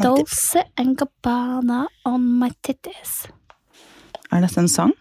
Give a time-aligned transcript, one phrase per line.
[0.00, 3.26] Dolce and Gabbana on my titties.
[4.32, 4.92] Er dette en sang?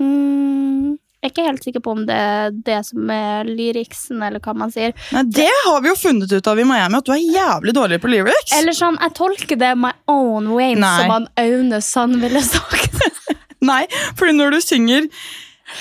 [0.00, 4.42] Mm, jeg er ikke helt sikker på om det er det som er lyriksen, eller
[4.42, 4.92] hva man sier.
[5.14, 8.00] Nei, Det har vi jo funnet ut av i Miami, at du er jævlig dårlig
[8.02, 8.52] på lyrics.
[8.58, 10.92] Eller sånn, jeg tolker det my own way, Nei.
[11.00, 12.98] som han Aune Sand ville sagt.
[13.70, 13.84] Nei,
[14.18, 15.06] fordi når du synger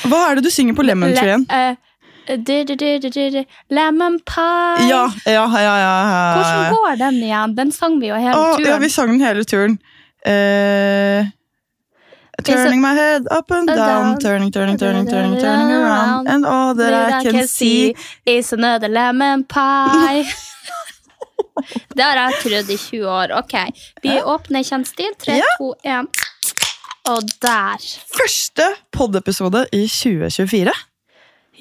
[0.07, 1.43] Hva er det du synger på Lemon Tree igjen?
[1.49, 1.81] Le- eh,
[3.69, 4.87] Lemon pie.
[4.89, 5.95] Ja, ja, ja, ja.
[6.35, 7.55] Hvordan går den igjen?
[7.55, 8.65] Den sang vi jo hele turen.
[8.65, 9.77] ja, vi sang den hele turen.
[10.25, 11.25] Eh,
[12.43, 17.25] turning my head up and down, turning, turning, turning, turning, turning around, and all that
[17.25, 17.95] I can see.
[18.25, 20.25] is another lemon pie.
[21.95, 23.31] det har jeg trodd i 20 år.
[23.39, 23.53] Ok,
[24.03, 25.13] vi åpner kjent stil.
[25.21, 25.51] 3, Ja.
[25.59, 26.07] 2, 1.
[27.09, 27.77] Og der.
[28.17, 30.73] Første poddepisode i 2024.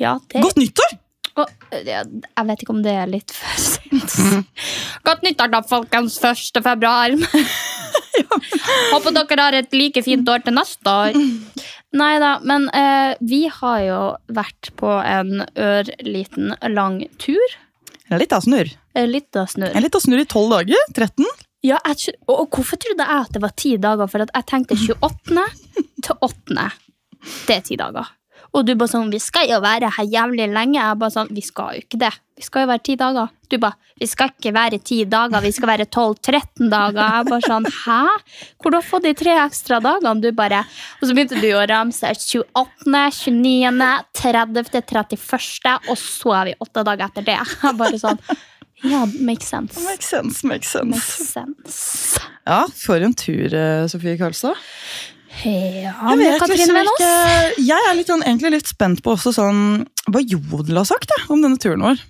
[0.01, 0.99] Ja, det Godt nyttår!
[1.35, 4.17] Og, eh, jeg vet ikke om det er litt for sent.
[5.07, 6.19] Godt nyttår, da, folkens.
[6.23, 6.63] 1.
[6.63, 7.15] februar.
[8.95, 11.19] Håper dere har et like fint år til neste år.
[12.01, 13.99] Nei da, men eh, vi har jo
[14.35, 17.59] vært på en ørliten lang tur.
[18.11, 18.71] En av snurr.
[19.11, 19.75] Litt av snurr.
[19.75, 20.91] En av snurr i tolv dager.
[20.95, 21.27] 13.
[21.65, 24.11] Ja, jeg, og, og hvorfor trodde jeg at det var ti dager?
[24.11, 25.47] For jeg tenkte 28.
[26.05, 26.67] til 8.
[27.47, 28.11] Det er ti dager.
[28.55, 31.43] Og du bare sånn 'Vi skal jo være her jævlig lenge.' Jeg bare sånn 'Vi
[31.43, 32.13] skal jo ikke det.
[32.37, 35.51] Vi skal jo være ti dager.' Du bare 'Vi skal ikke være ti dager, vi
[35.51, 38.07] skal være 12-13 dager.' Jeg bare sånn 'Hæ?
[38.63, 40.65] Hvor du har fått de tre ekstra dagene?' Du bare
[41.03, 46.85] Og så begynte du å ramse 28., 29., 30., 31., og så er vi åtte
[46.85, 47.39] dager etter det.
[47.63, 48.19] Jeg bare sånn
[48.85, 49.81] Ja, makes sense.
[49.81, 50.91] Makes sense, makes sense.
[50.91, 52.21] Make sense.
[52.47, 54.55] Ja, for en tur, eh, Sofie Karlstad.
[55.43, 59.33] Ja, Jeg vet Katrine liksom ikke Jeg er litt, sånn, egentlig litt spent på også
[59.35, 59.63] sånn
[60.07, 62.01] hva Jodel har sagt da, om denne turen vår.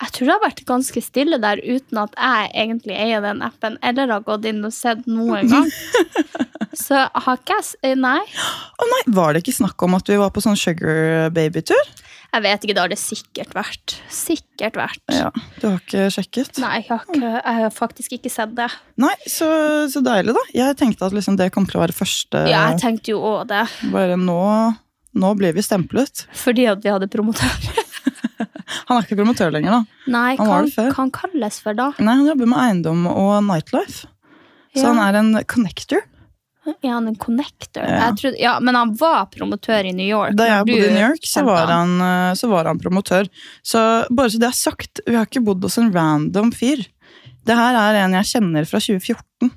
[0.00, 3.76] Jeg tror det har vært ganske stille der uten at jeg egentlig eier den appen
[3.84, 5.68] eller har gått inn og sett noen gang.
[6.78, 8.20] Så har ikke jeg Nei.
[8.24, 11.92] Å nei, Var det ikke snakk om at vi var på sånn sugar baby-tur?
[12.30, 13.94] Jeg vet ikke, det har det sikkert vært.
[14.14, 15.00] Sikkert vært.
[15.10, 15.30] Ja,
[15.60, 16.60] Du har ikke sjekket?
[16.62, 18.68] Nei, jeg har, ikke, jeg har faktisk ikke sett det.
[19.02, 19.48] Nei, så,
[19.90, 20.44] så deilig, da.
[20.54, 23.48] Jeg tenkte at liksom det kom til å være første Ja, jeg tenkte jo òg
[23.50, 23.64] det.
[23.90, 24.38] Bare nå,
[25.18, 26.26] nå blir vi stemplet.
[26.38, 27.50] Fordi at vi hadde promotør.
[28.90, 30.06] Han er ikke promotør lenger, da.
[30.10, 30.92] Nei, Han det før.
[30.96, 31.90] han kalles for da?
[31.98, 34.06] Nei, Han jobber med eiendom og nightlife.
[34.76, 36.04] Så han er en connector.
[36.68, 37.84] Er han en connector?
[37.84, 38.10] Ja.
[38.16, 40.36] Trodde, ja, men han var promotør i New York.
[40.36, 43.30] Da jeg bodde i New York, så var han, eh, så var han promotør.
[43.62, 46.84] Så bare så det er sagt, vi har ikke bodd hos en random fyr.
[47.48, 49.50] Det her er en jeg kjenner fra 2014.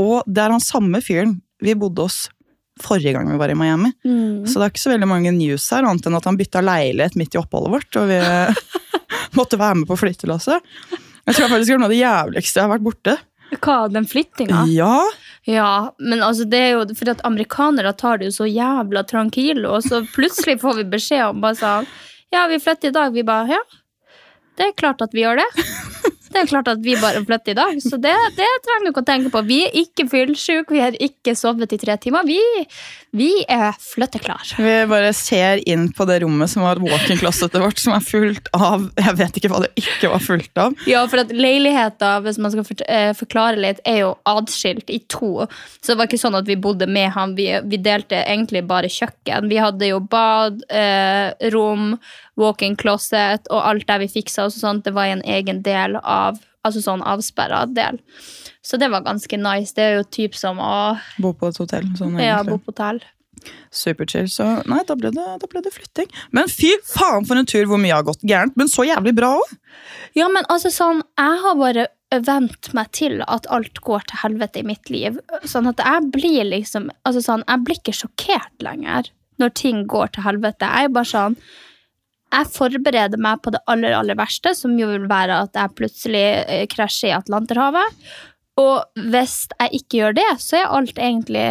[0.00, 2.28] Og det er han samme fyren vi bodde hos
[2.78, 3.90] forrige gang vi var i Miami.
[4.06, 4.46] Mm.
[4.46, 7.18] Så det er ikke så veldig mange news her, annet enn at han bytta leilighet
[7.18, 7.98] midt i oppholdet vårt.
[7.98, 8.20] Og vi
[9.38, 10.64] måtte være med på flyttelasset.
[11.28, 13.16] Jeg tror faktisk det var noe av det jævligste jeg har vært borte.
[13.58, 14.64] Hva, den flyttinga?
[14.72, 14.96] Ja,
[15.48, 19.78] Ja, men altså det er jo fordi at amerikanere tar det jo så jævla tranquilo,
[19.78, 21.88] og så plutselig får vi beskjed om bare sånn
[22.34, 23.14] Ja, vi flytter i dag.
[23.14, 23.62] Vi bare Ja,
[24.60, 25.48] det er klart at vi gjør det.
[26.38, 29.02] Det er klart at vi bare flytter i dag, så det, det trenger du ikke
[29.02, 29.40] å tenke på.
[29.48, 32.22] Vi er ikke fyllesyke, vi har ikke sovet i tre timer.
[32.28, 32.38] Vi,
[33.18, 34.60] vi er flytteklare.
[34.62, 38.86] Vi bare ser inn på det rommet som var walk-in-closetet vårt, som er fullt av
[39.00, 40.78] Jeg vet ikke hva det ikke var fullt av.
[40.86, 45.48] Ja, for at leiligheta, hvis man skal eh, forklare litt, er jo adskilt i to.
[45.80, 47.34] Så det var ikke sånn at vi bodde med ham.
[47.34, 49.50] Vi, vi delte egentlig bare kjøkken.
[49.50, 51.96] Vi hadde jo bad, eh, rom,
[52.38, 54.86] walk-in closet og alt der vi fiksa og sånt.
[54.86, 58.00] Det var i en egen del av Altså sånn avsperra del.
[58.66, 59.70] Så det var ganske nice.
[59.76, 61.86] Det er jo typ som å Bo på et hotell.
[61.96, 62.98] Sånn ja, bo på hotell.
[63.70, 64.26] Superchill.
[64.28, 66.10] Så nei, da ble, det, da ble det flytting.
[66.34, 69.36] Men fy faen for en tur hvor mye har gått gærent, men så jævlig bra
[69.38, 69.54] òg!
[70.18, 71.86] Ja, men altså sånn, jeg har bare
[72.24, 75.20] vent meg til at alt går til helvete i mitt liv.
[75.46, 80.14] Sånn at jeg blir liksom altså sånn, Jeg blir ikke sjokkert lenger når ting går
[80.16, 80.66] til helvete.
[80.66, 81.38] Jeg er bare sånn
[82.28, 86.26] Jeg forbereder meg på det aller, aller verste, som jo vil være at jeg plutselig
[86.44, 88.02] eh, krasjer i Atlanterhavet.
[88.58, 91.44] Og hvis jeg ikke gjør det, så er alt egentlig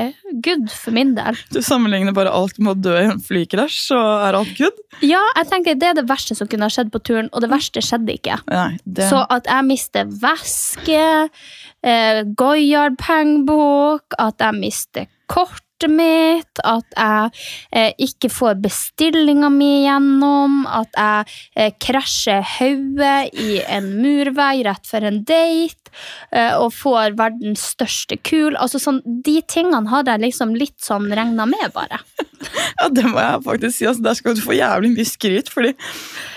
[0.43, 1.37] good for min del.
[1.55, 4.81] Du sammenligner bare alt med å dø i en flykrasj, så er alt good?
[5.05, 7.51] Ja, jeg tenker det er det verste som kunne ha skjedd på turen, og det
[7.53, 8.41] verste skjedde ikke.
[8.51, 9.07] Nei, det...
[9.11, 11.05] Så at jeg mister veske,
[11.87, 15.07] eh, Goyard-pengebok, at jeg mister
[15.77, 17.31] kortet mitt, at jeg
[17.71, 21.25] eh, ikke får bestillinga mi igjennom, at jeg
[21.55, 25.91] eh, krasjer hodet i en murvei rett før en date,
[26.31, 28.55] eh, og får verdens største kul.
[28.57, 32.01] Altså sånn, De tingene hadde jeg liksom litt sånn regna med, bare.
[32.77, 33.85] Ja, det må jeg faktisk si.
[33.89, 35.47] Altså, der skal du få jævlig mye skryt.
[35.49, 35.71] fordi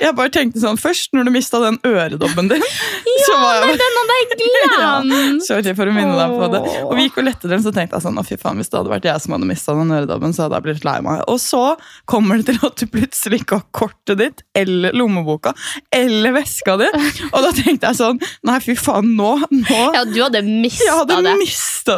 [0.01, 2.65] jeg bare tenkte sånn, Først, når du mista den øredobben din
[3.21, 3.67] Ja, var jeg...
[3.67, 4.79] men den hadde jeg glemt!
[4.81, 6.63] Ja, sorry for å minne deg på det.
[6.87, 8.81] Og vi gikk og lette den, så tenkte jeg sånn, å fy faen, hvis det
[8.81, 11.23] hadde vært jeg som hadde mista den øredobben, så hadde jeg blitt lei meg.
[11.31, 11.63] Og så
[12.11, 15.55] kommer det til at du plutselig ikke har kortet ditt, eller lommeboka,
[15.95, 16.91] eller veska di.
[17.31, 20.97] Og da tenkte jeg sånn, nei fy faen, nå, nå Ja, du hadde mista Jeg
[21.03, 21.37] hadde det.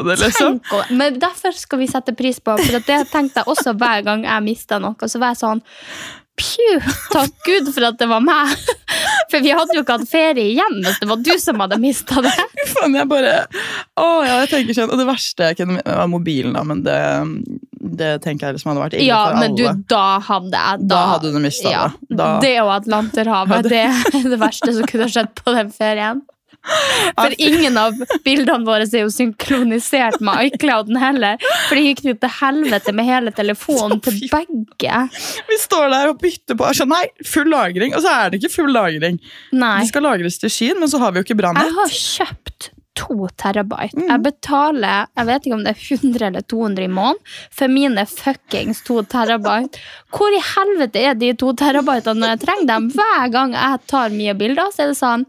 [0.08, 0.58] det, liksom.
[0.70, 4.26] Tenk men derfor skal vi sette pris på, for det tenkte jeg også hver gang
[4.26, 5.08] jeg mista noe.
[5.08, 5.62] Så var jeg sånn
[6.40, 6.78] Pju,
[7.12, 8.54] takk Gud for at det var meg.
[9.32, 12.22] For vi hadde jo ikke hatt ferie igjen hvis det var du som hadde mista
[12.24, 12.32] det.
[12.72, 13.34] Fy jeg bare
[14.00, 16.98] Å ja, jeg tenker sånn Og det verste jeg kunne var mobilen, da, men det,
[18.00, 19.84] det tenker jeg liksom hadde vært ille Ja, for men du, alle.
[19.92, 22.18] da hadde jeg Da hadde du mista ja, det.
[22.20, 26.22] Da- Det og Atlanterhavet, det er det verste som kunne skjedd på den ferien.
[26.62, 31.40] For ingen av bildene våre er jo synkronisert med iClouden heller.
[31.68, 35.00] For det gikk jo til helvete med hele telefonen til begge.
[35.48, 36.70] Vi står der og bytter på.
[36.76, 37.96] Sånn, nei, full lagring.
[37.96, 39.18] Og så er det ikke full lagring.
[39.54, 39.78] Nei.
[39.82, 43.26] Det skal lagres til skyen, men så har vi jo ikke Jeg har kjøpt to
[43.40, 43.96] terabyte.
[44.04, 48.04] Jeg betaler jeg vet ikke om det er 100 eller 200 i måneden for mine
[48.08, 49.80] fuckings to terabyte.
[50.12, 52.90] Hvor i helvete er de to terabytene når jeg trenger dem?
[52.96, 55.26] Hver gang jeg tar mye bilder, så er det sånn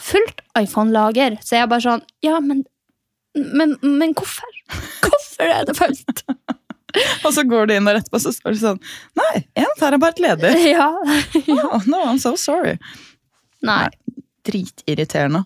[0.00, 1.38] fullt iPhone-lager.
[1.44, 2.64] Så jeg er bare sånn Ja, men,
[3.34, 4.50] men, men hvorfor?
[5.04, 6.24] Hvorfor er det fullt?
[7.26, 8.80] Og så går du inn der etterpå, så står det sånn
[9.18, 10.54] Nei, én terabyte ledig.
[10.74, 10.92] Ja.
[11.66, 12.76] Oh, no, I'm so sorry.
[13.64, 13.88] Nei.
[14.46, 15.44] Dritirriterende.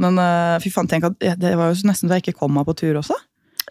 [0.00, 2.54] Men uh, fy faen, tenk at ja, det var jo nesten så jeg ikke kom
[2.56, 3.16] meg på tur også.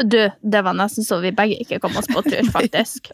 [0.03, 3.09] Du, det var nesten så vi begge ikke kom oss på tur, faktisk.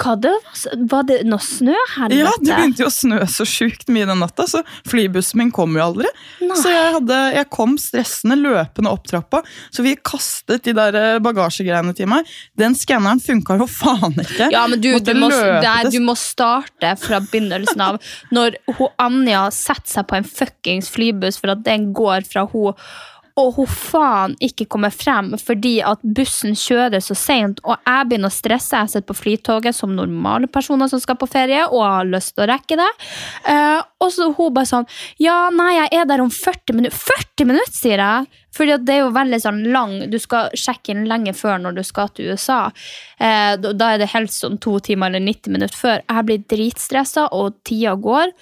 [0.00, 0.62] Hva det var,
[0.92, 2.14] var det noe snø her?
[2.16, 5.76] Ja, det begynte jo å snø så sjukt mye den natta, så flybussen min kom
[5.76, 6.08] jo aldri.
[6.40, 6.56] Nei.
[6.58, 9.42] Så jeg, hadde, jeg kom stressende løpende opp trappa,
[9.74, 12.30] så vi kastet de der eh, bagasjegreiene til meg.
[12.58, 14.48] Den skanneren funka jo faen ikke.
[14.54, 18.00] Ja, men du, du, må, nei, du må starte fra begynnelsen av.
[18.34, 22.72] Når hun, Anja setter seg på en fuckings flybuss for at den går fra hun
[23.40, 28.28] og hun faen ikke kommer frem fordi at bussen kjører så seint, og jeg begynner
[28.28, 28.76] å stresse.
[28.76, 32.44] Jeg sitter på flytoget som normale personer som skal på ferie, og har lyst til
[32.44, 32.90] å rekke det.
[33.46, 34.86] Uh, og så hun bare sånn
[35.22, 36.98] Ja, nei, jeg er der om 40 minutter.
[36.98, 38.42] 40 minutter, sier jeg!
[38.52, 41.82] Fordi det er jo veldig sånn lang Du skal sjekke inn lenge før når du
[41.88, 42.66] skal til USA.
[43.16, 46.04] Uh, da er det helst sånn to timer eller 90 minutter før.
[46.04, 48.36] Jeg blir dritstressa, og tida går.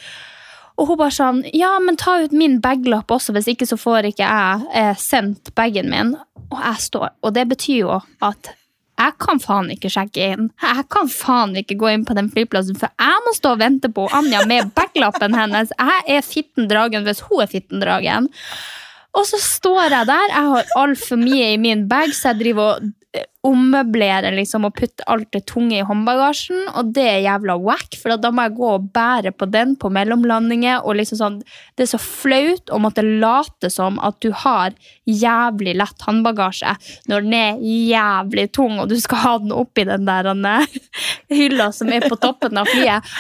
[0.80, 4.10] Og hun bare sånn Ja, men ta ut min baglapp også, hvis ikke så får
[4.10, 6.14] ikke jeg eh, sendt bagen min.
[6.48, 8.54] Og jeg står Og det betyr jo at
[9.00, 10.50] jeg kan faen ikke sjekke inn.
[10.60, 13.88] Jeg kan faen ikke gå inn på den flyplassen, for jeg må stå og vente
[13.96, 15.72] på Anja med baglappen hennes.
[15.72, 18.28] Jeg er fitten dragen hvis hun er fitten dragen.
[19.16, 22.74] Og så står jeg der, jeg har altfor mye i min bag, så jeg driver
[22.74, 22.90] og
[23.46, 28.14] ommøblerer liksom, og putte alt det tunge i håndbagasjen, og det er jævla wack, for
[28.20, 31.38] da må jeg gå og bære på den på mellomlandinger, liksom sånn,
[31.74, 34.76] det er så flaut å måtte late som at du har
[35.08, 36.76] jævlig lett håndbagasje,
[37.10, 40.30] når den er jævlig tung, og du skal ha den oppi den der
[41.40, 43.14] hylla som er på toppen av flyet.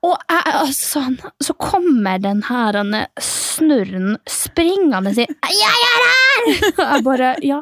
[0.00, 1.02] Og jeg, altså,
[1.44, 2.78] så kommer den her
[3.20, 7.60] snurren springende og sier 'Jeg er her!' Og jeg bare Ja,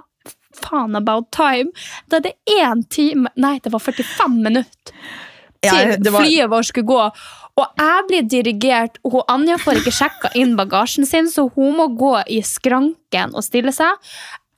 [0.59, 1.71] faen about time.
[2.11, 4.93] Da det én time Nei, det var 45 minutter
[5.63, 7.11] til Jeg- var- flyet vårt skulle gå.
[7.59, 11.75] Og jeg blir dirigert, og hun Anja får ikke sjekka inn bagasjen sin, så hun
[11.77, 13.91] må gå i skranken og stille seg.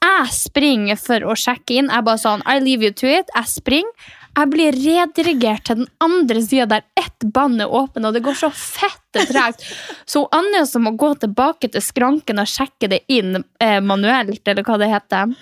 [0.02, 1.88] Jeg springer for å sjekke inn.
[1.92, 3.28] Jeg bare sånn, I leave you to it.
[3.34, 3.90] Jeg springer.
[4.36, 8.36] Jeg blir redirigert til den andre sida der ett bånd er åpen, og det går
[8.38, 9.64] så fette tregt.
[10.06, 14.62] Så Anja som må gå tilbake til skranken og sjekke det inn eh, manuelt, eller
[14.62, 15.34] hva det heter.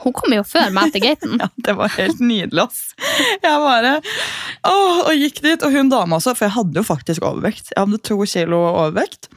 [0.00, 1.36] Hun kom jo før meg til gaten.
[1.42, 2.94] Ja, det var helt nydelig, ass.
[3.42, 3.94] Jeg bare
[4.68, 7.72] åh, og gikk dit, og hun dama også, for jeg hadde jo faktisk overvekt.
[7.74, 9.28] Jeg hadde to kilo overvekt.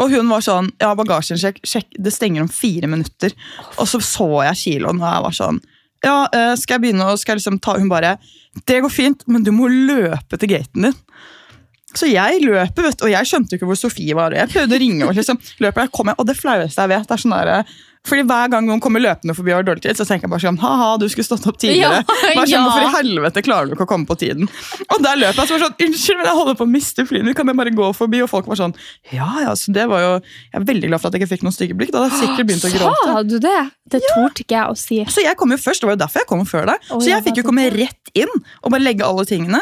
[0.00, 3.34] Og hun var sånn Ja, bagasjen, sjekk, det stenger om fire minutter.
[3.76, 5.60] Og så så jeg kiloen, og jeg var sånn
[6.06, 8.14] Ja, eh, skal jeg begynne å skal jeg liksom ta Hun bare
[8.66, 10.96] Det går fint, men du må løpe til gaten din.
[11.96, 14.30] Så jeg løper, vet du, og jeg skjønte jo ikke hvor Sofie var.
[14.30, 17.10] og Jeg prøvde å ringe, og liksom løper jeg, kommer, og det flaueste jeg vet,
[17.10, 17.72] er sånn der,
[18.08, 20.42] fordi Hver gang noen kommer løpende forbi og har dårlig tid, så tenker jeg bare
[20.42, 22.00] sånn Ha-ha, du skulle stått opp tidligere.
[22.08, 22.62] Hva sånn, ja.
[22.64, 24.48] Hvorfor i helvete klarer du ikke å komme på tiden?
[24.88, 27.34] Og der løp jeg så sånn Unnskyld, men jeg holder på å miste flyene.
[27.36, 28.22] Kan jeg bare gå forbi?
[28.24, 28.74] Og folk var sånn
[29.12, 31.46] Ja, ja, så det var jo Jeg er veldig glad for at jeg ikke fikk
[31.46, 31.92] noen stygge blikk.
[31.92, 33.04] Da hadde jeg sikkert begynt å gråte.
[33.12, 33.58] Sa du det?
[33.90, 35.00] Det torde ikke jeg å si.
[35.12, 36.90] Så jeg kom jo først, det var jo derfor jeg kom før deg.
[36.90, 38.30] Så jeg fikk jo komme rett inn
[38.64, 39.60] og bare legge alle tingene.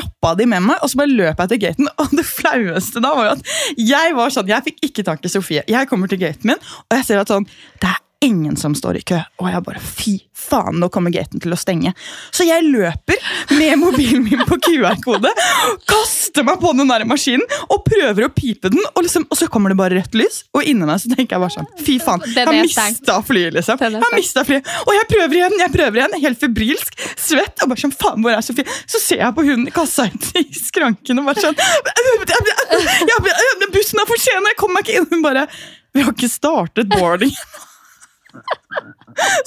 [0.00, 1.90] Rappa de med meg, og så bare løp jeg til gaten.
[2.02, 5.32] Og det flaueste da var jo at jeg var sånn, jeg fikk ikke tak i
[5.32, 5.64] Sofie.
[5.70, 7.46] Jeg kommer til gaten min, og jeg ser at sånn,
[7.82, 9.18] det er ingen som står i kø.
[9.40, 11.92] Og jeg bare, fy faen, nå kommer gaten til å stenge.
[12.34, 13.16] Så jeg løper
[13.56, 15.32] med mobilen min på QR-kode,
[15.88, 19.48] kaster meg på den der maskinen og prøver å pipe den, og, liksom, og så
[19.52, 20.42] kommer det bare rødt lys.
[20.56, 23.80] Og inni meg så tenker jeg bare sånn, fy faen, jeg mista flyet, liksom.
[23.80, 24.70] Jeg har mistet flyet.
[24.84, 28.36] Og jeg prøver igjen, jeg prøver igjen, helt febrilsk, svett, og bare sånn, faen, hvor
[28.36, 28.68] er Sofie?
[28.84, 30.08] Så ser jeg på hun kassa
[30.40, 31.58] i skranken og bare sånn,
[33.72, 35.10] bussen er for sen, jeg kommer meg ikke inn.
[35.10, 35.48] Hun bare,
[35.94, 37.34] vi har ikke startet boarding.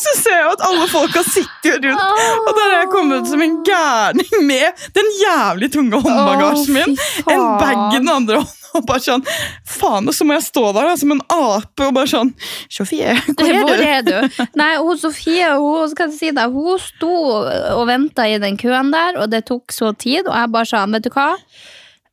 [0.03, 2.01] Så ser jeg at alle folka sitter rundt,
[2.43, 6.97] og der har jeg kommet som en gærning med den jævlig tunge håndbagasjen min,
[7.31, 9.21] en bag i den andre hånden, og bare sånn,
[9.69, 12.33] faen, og så må jeg stå der da, som en ape, og bare sånn,
[12.73, 13.69] Sofie, hvor er du?
[13.69, 14.41] Hvor er du?
[14.59, 18.89] Nei, hun Sofie hun, skal jeg si det, hun sto og venta i den køen
[18.93, 20.25] der, og det tok så tid.
[20.25, 21.29] Og jeg bare sa vet du hva?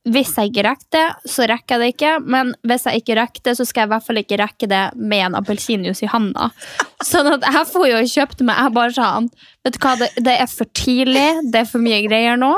[0.09, 2.12] Hvis jeg ikke rekker det, så rekker jeg det ikke.
[2.33, 4.85] Men hvis jeg ikke rekker det, så skal jeg i hvert fall ikke rekke det
[4.97, 6.47] med en appelsinjuice i handa.
[7.04, 9.11] Sånn at jeg får jo kjøpt meg Jeg bare sa
[9.64, 12.54] Vet du hva, det, det er for tidlig, det er for mye greier nå.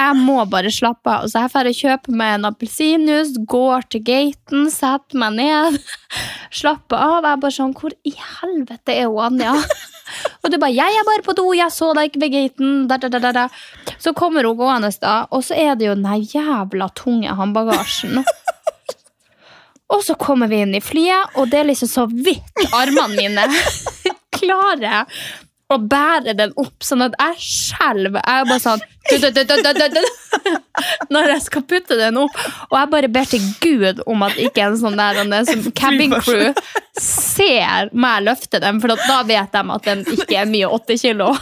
[0.00, 1.28] Jeg må bare slappe av.
[1.30, 5.78] Så jeg får kjøpe meg en appelsinjuice, går til gaten, setter meg ned,
[6.62, 7.30] slapper av.
[7.30, 9.54] Jeg bare sånn Hvor i helvete er hun Anja?
[10.42, 12.88] Og du bare 'Jeg er bare på do, jeg så deg ikke ved gaten'.
[12.88, 13.48] Da, da, da.
[13.98, 18.24] Så kommer hun gående, da, og så er det jo den jævla tunge håndbagasjen.
[19.90, 23.46] Og så kommer vi inn i flyet, og det er liksom så vidt armene mine
[24.38, 25.06] klarer
[25.70, 28.20] å bærer den opp, sånn at jeg skjelver.
[28.20, 28.82] Jeg er bare sånn
[31.14, 32.36] Når jeg skal putte den opp.
[32.68, 36.14] Og jeg bare ber til Gud om at ikke en sånn der en som cabin
[36.20, 36.50] crew
[37.00, 41.32] ser meg løfte den, for da vet de at den ikke er mye åtte kilo.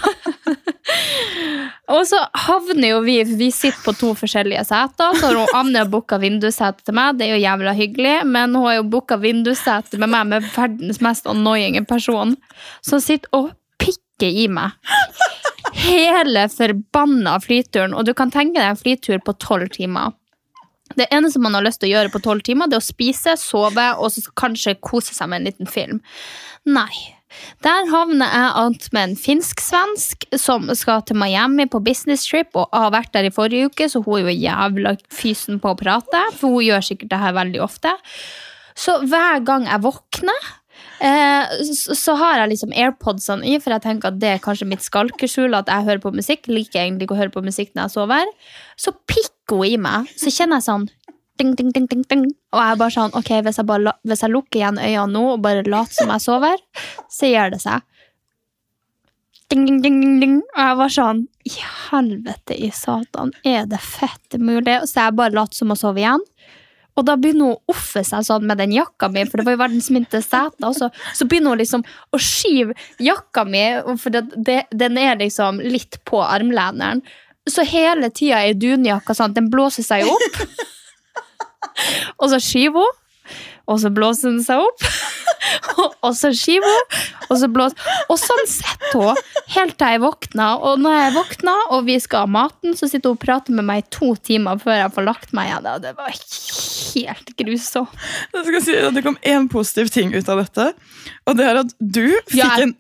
[1.89, 5.17] Og så havner jo vi Vi sitter på to forskjellige seter.
[5.17, 7.19] Så har hun Anne booka vindussete til meg.
[7.19, 11.01] Det er jo jævla hyggelig, men hun har jo booka vindussete med meg med verdens
[11.05, 12.37] mest annoying person.
[12.85, 13.53] Som sitter og
[14.19, 14.71] pikker i meg.
[15.79, 17.95] Hele forbanna flyturen.
[17.95, 20.13] Og du kan tenke deg en flytur på tolv timer.
[20.97, 23.37] Det eneste man har lyst til å gjøre på tolv timer, det er å spise,
[23.37, 26.01] sove og så kanskje kose seg med en liten film.
[26.65, 27.15] Nei.
[27.63, 32.73] Der havner jeg att med en finsk-svensk som skal til Miami på business trip og
[32.73, 36.23] har vært der i forrige uke, så hun er jo jævla fysen på å prate,
[36.41, 37.93] for hun gjør sikkert det her veldig ofte.
[38.73, 40.49] Så hver gang jeg våkner,
[41.05, 44.69] eh, så, så har jeg liksom airpodsene i, for jeg tenker at det er kanskje
[44.71, 46.49] mitt skalkeskjul at jeg hører på musikk.
[46.51, 48.33] Liker egentlig ikke å høre på musikk når jeg sover.
[48.81, 50.11] Så pikker hun i meg.
[50.19, 50.89] Så kjenner jeg sånn
[51.39, 52.25] ding, ding, ding, ding, ding.
[52.53, 55.45] Og jeg bare sånn, ok, hvis jeg, bare, hvis jeg lukker igjen øynene nå og
[55.45, 56.65] bare later som jeg sover,
[57.15, 57.87] så gjør det seg.
[59.49, 60.41] Ding, ding, ding, ding, ding.
[60.57, 61.55] Og jeg var sånn, i
[61.89, 64.81] helvete i satan, er det fett mulig?
[64.91, 66.27] Så jeg bare later som å sove igjen.
[66.99, 69.55] Og da begynner hun å offe seg sånn med den jakka mi, for det var
[69.55, 70.59] jo verdens minste sete.
[70.67, 73.65] Og så, så begynner hun liksom å skyve jakka mi,
[74.03, 77.05] for det, det, den er liksom litt på armleneren.
[77.49, 80.41] Så hele tida er dunjakka sånn den blåser seg opp.
[82.21, 83.05] og så skyver hun,
[83.69, 84.85] og så blåser den seg opp.
[86.07, 86.97] og så skiver hun,
[87.29, 89.21] og så blåser Og sånn sitter hun
[89.55, 90.65] helt til jeg våkner.
[90.67, 93.69] Og når jeg våkner, og vi skal ha maten, så sitter hun og prater med
[93.69, 95.69] meg i to timer før jeg får lagt meg igjen.
[95.75, 98.03] Og det var helt grusomt.
[98.35, 100.71] Jeg skal si at Det kom én positiv ting ut av dette,
[101.29, 102.75] og det er at du fikk Ja, en,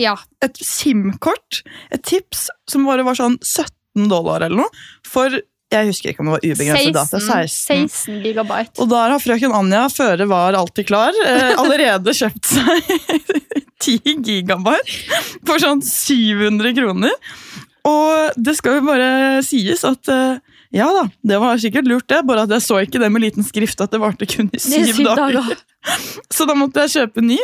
[0.00, 0.16] Ja.
[0.42, 6.10] et SIM-kort, et tips, som bare var sånn 17 dollar eller noe, for jeg husker
[6.10, 7.20] ikke om det var ubegrenset data.
[7.22, 7.88] 16, 16.
[7.94, 8.82] 16 gigabyte.
[8.82, 12.92] Og der har frøken Anja føre var alltid klar, eh, allerede kjøpt seg
[13.86, 17.14] 10 gigabyte for sånn 700 kroner.
[17.88, 19.10] Og det skal jo bare
[19.46, 20.42] sies at eh,
[20.74, 23.46] ja da, det var sikkert lurt det, bare at jeg så ikke det med liten
[23.46, 25.40] skrift at det varte kun i syv dager.
[25.40, 25.64] dager.
[26.36, 27.38] Så da måtte jeg kjøpe ny.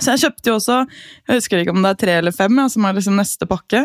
[0.00, 2.66] Så jeg kjøpte jo også Jeg husker ikke om det er tre eller fem, ja,
[2.72, 3.84] som er liksom neste pakke.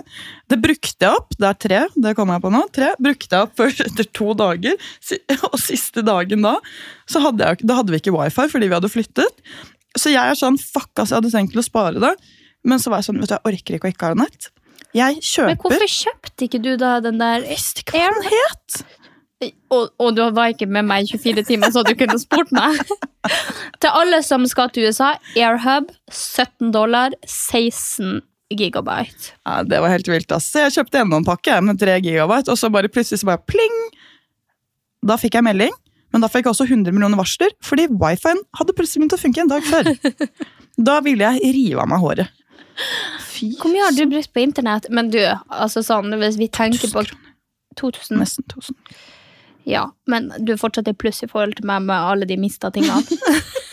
[0.49, 1.35] Det brukte jeg opp.
[1.37, 2.63] Det er tre, det kommer jeg på nå.
[2.75, 4.89] Tre brukte jeg opp først etter to dager.
[5.51, 6.57] Og siste dagen da,
[7.09, 9.43] så hadde, jeg, da hadde vi ikke wifi fordi vi hadde flyttet.
[9.97, 12.13] Så jeg er sånn, fuck ass, jeg hadde tenkt til å spare det.
[12.67, 14.49] Men så var jeg sånn, vet du, jeg orker ikke å ikke ha nett.
[14.95, 17.85] Jeg kjøper Men hvorfor kjøpte ikke du da den der Visste
[19.39, 22.79] og, og du var ikke med meg i 24 timer, så du kunne spurt meg.
[23.81, 28.19] til alle som skal til USA, Airhub 17 dollar, 16
[28.59, 29.35] gigabyte.
[29.45, 30.49] Ja, det var helt vilt, ass.
[30.57, 33.77] Jeg kjøpte enda en pakke med 3 gigabyte, og så bare plutselig så bare pling!
[35.05, 35.75] Da fikk jeg melding,
[36.11, 39.45] men da fikk jeg også 100 millioner varsler, fordi wifi-en hadde plutselig begynt å funke
[39.45, 39.93] en dag før.
[40.79, 42.29] Da ville jeg rive av meg håret.
[43.27, 44.85] Fy Hvor mye har du brukt på internett?
[44.95, 45.19] Men du,
[45.51, 47.03] altså sånn, hvis vi tenker på
[47.79, 48.77] 2000 Nesten 1000.
[49.69, 52.71] Ja, men du er fortsatt i pluss i forhold til meg med alle de mista
[52.73, 53.03] tingene.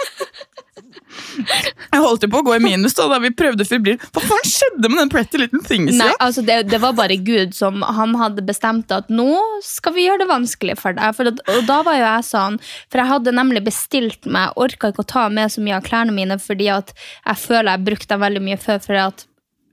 [1.36, 4.02] Jeg holdt jo på å gå i minus da, da vi prøvde febrilt.
[4.14, 5.96] Hva faen skjedde med den Pretty Little Things?
[5.98, 9.28] Nei, altså det, det var bare Gud som han hadde bestemt at nå
[9.64, 11.16] skal vi gjøre det vanskelig for deg.
[11.16, 12.58] For og da var jo jeg sånn,
[12.92, 16.16] for jeg hadde nemlig bestilt meg, orka ikke å ta med så mye av klærne
[16.16, 18.82] mine fordi at jeg føler jeg brukte dem veldig mye før.
[18.86, 19.26] for at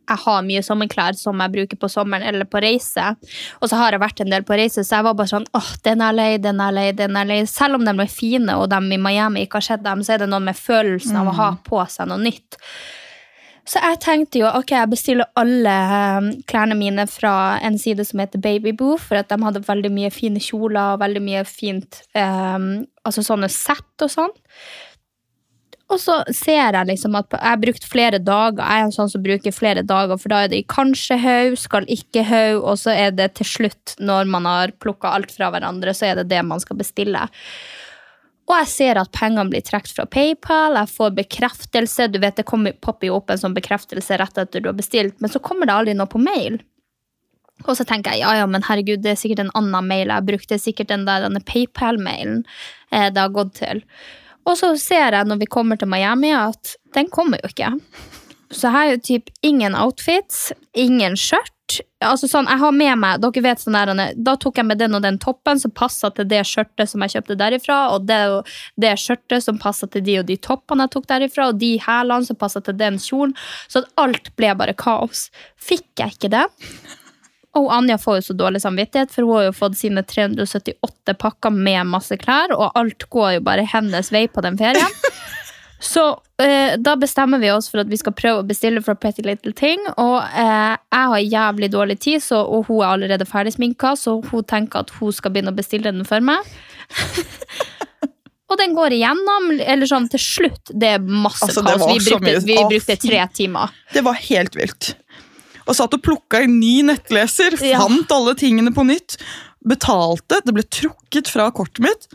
[0.04, 3.14] jeg har mye sommerklær som jeg bruker på sommeren eller på reise.
[3.62, 5.70] Og så har jeg vært en del på reise, så jeg var bare sånn åh,
[5.88, 7.44] den er lei, den er lei, den er lei.
[7.50, 10.24] Selv om de er fine, og de i Miami ikke har sett dem, så er
[10.24, 12.60] det noe med følelsen av å ha på seg noe nytt.
[13.64, 18.20] Så jeg tenkte jo, ok, jeg bestiller alle eh, klærne mine fra en side som
[18.20, 22.84] heter Babyboo, for at de hadde veldig mye fine kjoler og veldig mye fint, um,
[23.08, 24.36] altså sånne sett og sånn.
[25.92, 28.64] Og så ser jeg liksom at jeg har brukt flere dager.
[28.64, 31.88] Jeg er en sånn som bruker flere dager, for da er det kanskje haug, skal
[31.92, 35.94] ikke haug, og så er det til slutt, når man har plukka alt fra hverandre,
[35.94, 37.28] så er det det man skal bestille.
[38.44, 42.10] Og jeg ser at pengene blir trukket fra PayPal, jeg får bekreftelse.
[42.12, 45.20] Du vet, Det kommer, popper jo opp en sånn bekreftelse rett etter du har bestilt,
[45.22, 46.60] men så kommer det aldri noe på mail.
[47.64, 50.18] Og så tenker jeg ja, ja, men herregud, det er sikkert en annen mail jeg
[50.18, 50.50] har brukt.
[50.50, 52.44] Det er sikkert den der PayPal-mailen
[52.92, 53.84] eh, det har gått til.
[54.44, 57.72] Og så ser jeg når vi kommer til Miami, at den kommer jo ikke.
[58.54, 61.50] Så jeg har jo typ ingen outfits, ingen skjørt.
[62.04, 64.94] Altså sånn, jeg har med meg, dere vet sånn der, Da tok jeg med den
[64.94, 68.20] og den toppen som passa til det skjørtet som jeg kjøpte derifra, og det,
[68.78, 72.28] det skjørtet som passa til de og de toppene jeg tok derifra, og de hælene
[72.28, 73.34] som passa til den kjolen.
[73.72, 75.30] Så alt ble bare kaos.
[75.58, 76.46] Fikk jeg ikke det,
[77.54, 81.54] og Anja får jo så dårlig samvittighet, for hun har jo fått sine 378 pakker
[81.54, 85.00] med masse klær, og alt går jo bare hennes vei på den ferien.
[85.84, 86.04] Så
[86.40, 89.52] eh, da bestemmer vi oss for at vi skal prøve å bestille fra Pretty Little
[89.52, 89.82] Thing.
[90.00, 94.16] Og eh, jeg har jævlig dårlig tid, så, og hun er allerede ferdig sminka, så
[94.30, 96.48] hun tenker at hun skal begynne å bestille den for meg.
[98.50, 100.72] og den går igjennom, eller sånn til slutt.
[100.72, 101.84] Det er masse Altså, det kaos.
[101.84, 103.76] var Vi så brukte, vi brukte tre timer.
[103.92, 104.94] Det var helt vilt.
[105.68, 107.80] Og satt og plukka en ny nettleser, Ja.
[107.80, 109.18] fant alle tingene på nytt,
[109.66, 112.08] betalte, det ble trukket fra kortet mitt.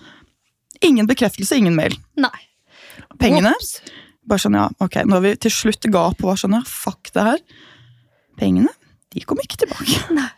[0.85, 1.97] Ingen bekreftelse, ingen mail.
[2.17, 2.35] Nei.
[3.19, 3.81] Pengene Ops.
[4.29, 7.11] Bare sånn, ja, ok, Når vi til slutt ga opp og var sånn, ja, fuck
[7.15, 7.39] det her.
[8.39, 8.69] Pengene,
[9.15, 10.03] de kom ikke tilbake.
[10.15, 10.29] Nei.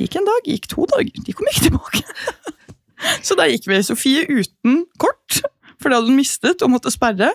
[0.00, 2.02] Gikk en dag, gikk to dager, de kom ikke tilbake.
[3.26, 5.42] Så da gikk vi Sofie uten kort,
[5.80, 7.30] for det hadde hun mistet og måtte sperre.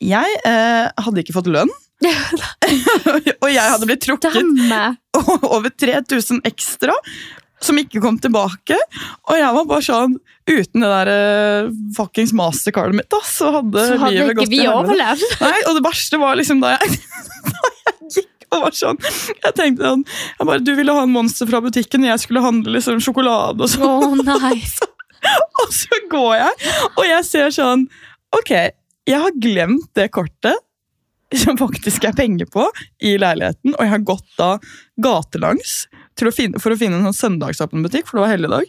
[0.00, 1.72] Jeg eh, hadde ikke fått lønn,
[3.42, 4.36] og jeg hadde blitt trukket
[5.54, 6.94] over 3000 ekstra,
[7.62, 8.78] som ikke kom tilbake.
[9.30, 10.16] Og jeg var bare sånn,
[10.50, 14.64] uten det der uh, fuckings mastercardet mitt, da, så hadde, Så hadde livet gått til
[14.66, 15.28] helvete.
[15.46, 16.98] Nei, og det verste var liksom da jeg,
[17.50, 21.14] da jeg gikk og var sånn Jeg tenkte sånn jeg bare, Du ville ha en
[21.14, 23.86] monster fra butikken, og jeg skulle handle liksom sjokolade og sånn.
[23.86, 24.58] Oh, nei.
[25.62, 27.86] Og så går jeg, og jeg ser sånn
[28.36, 28.52] Ok,
[29.08, 30.58] jeg har glemt det kortet
[31.42, 32.66] som faktisk er penger på,
[33.02, 34.52] i leiligheten, og jeg har gått da
[35.02, 35.82] gatelangs
[36.22, 38.68] å finne, for å finne en sånn søndagsåpen butikk, for det var helligdag.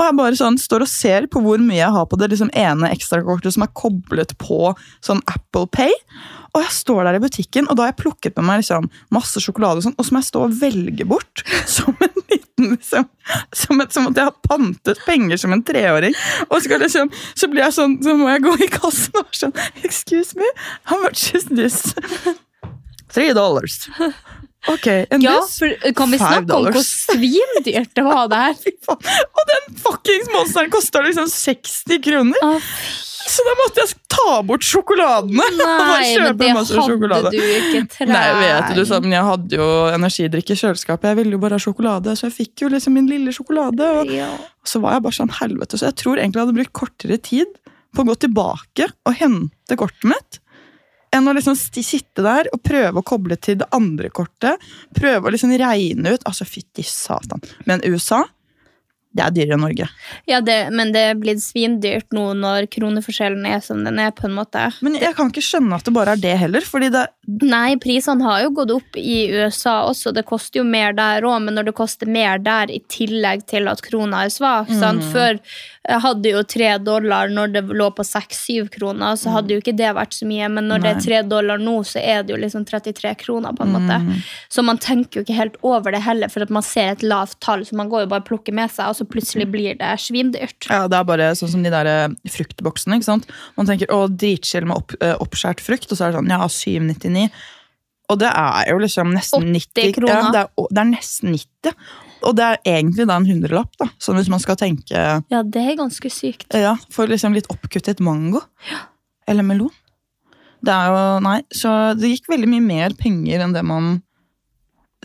[0.00, 2.50] Og jeg bare sånn, står og ser på hvor mye jeg har på det liksom
[2.56, 4.72] ene ekstrakortet som er koblet på
[5.04, 5.92] sånn Apple Pay.
[6.54, 9.42] Og jeg står der i butikken, og da har jeg plukket med meg liksom masse
[9.44, 11.44] sjokolade, og sånn, og så må jeg stå og velge bort
[11.76, 12.24] som en
[12.74, 13.06] liksom,
[13.56, 16.16] som, et, som at jeg har pantet penger som en treåring.
[16.48, 19.40] Og så, liksom, så blir jeg sånn, så må jeg gå i kassen og være
[19.44, 20.48] sånn Excuse me,
[20.90, 21.80] how much is this?
[23.14, 23.80] Three dollars.
[24.68, 25.56] Ok, and Ja, this?
[25.58, 28.58] for kan vi snakke om hvor svindyrt det var der?
[28.92, 32.44] Og den fuckings monsteren kosta liksom 60 kroner!
[32.44, 32.58] Å,
[33.28, 35.44] Så da måtte jeg ta bort sjokoladene.
[35.50, 37.30] og Nei, men det hadde sjokolade.
[37.34, 38.10] du ikke trengt.
[38.12, 41.08] Nei, vet du, så, men Jeg hadde jo energidrikk i kjøleskapet.
[41.12, 43.90] Jeg ville jo bare ha sjokolade, så jeg fikk jo liksom min lille sjokolade.
[44.00, 44.30] Og Ja.
[44.64, 45.78] så var jeg bare sånn helvete.
[45.78, 47.46] Så jeg tror egentlig jeg hadde brukt kortere tid
[47.94, 50.40] på å gå tilbake og hente kortet mitt.
[51.12, 54.60] enn å liksom sitte der og prøve å koble til det andre kortet.
[54.94, 57.40] Prøve å liksom regne ut Altså, fytti satan.
[57.66, 58.20] Men USA,
[59.10, 59.86] det er dyrere enn Norge.
[60.30, 64.28] Ja, det, men det er blitt svindyrt nå når kroneforskjellen er som den er, på
[64.28, 64.68] en måte.
[64.86, 66.62] Men jeg kan ikke skjønne at det bare er det heller.
[66.66, 67.08] fordi det,
[67.42, 70.12] Nei, prisene har jo gått opp i USA også.
[70.14, 73.66] Det koster jo mer der òg, men når det koster mer der i tillegg til
[73.70, 75.02] at krona er svak sant?
[75.10, 79.62] Før eh, hadde jo tre dollar når det lå på seks-syv kroner, så hadde jo
[79.62, 80.52] ikke det vært så mye.
[80.54, 83.66] Men når det er tre dollar nå, så er det jo liksom 33 kroner, på
[83.66, 84.00] en måte.
[84.46, 87.40] Så man tenker jo ikke helt over det heller, for at man ser et lavt
[87.42, 89.92] tall, så man går jo bare og plukker med seg, og så plutselig blir det
[90.02, 90.68] svindyrt.
[90.68, 93.00] ja, det er bare sånn som de der eh, fruktboksene.
[93.00, 93.30] ikke sant?
[93.56, 96.44] Man tenker å, dritchill med opp, eh, oppskjært frukt, og så er det sånn ja,
[96.44, 97.26] 799.
[98.10, 100.14] Og det er jo liksom nesten 90 kroner.
[100.14, 101.74] Ja, det, er, det er nesten 90.
[102.26, 103.88] Og det er egentlig da en hundrelapp, da.
[104.02, 106.50] Sånn hvis man skal tenke Ja, det er ganske sykt.
[106.52, 108.42] ja, for liksom litt oppkuttet mango.
[108.68, 108.82] Ja.
[109.30, 109.72] Eller melon.
[110.60, 113.94] Det er jo Nei, så det gikk veldig mye mer penger enn det man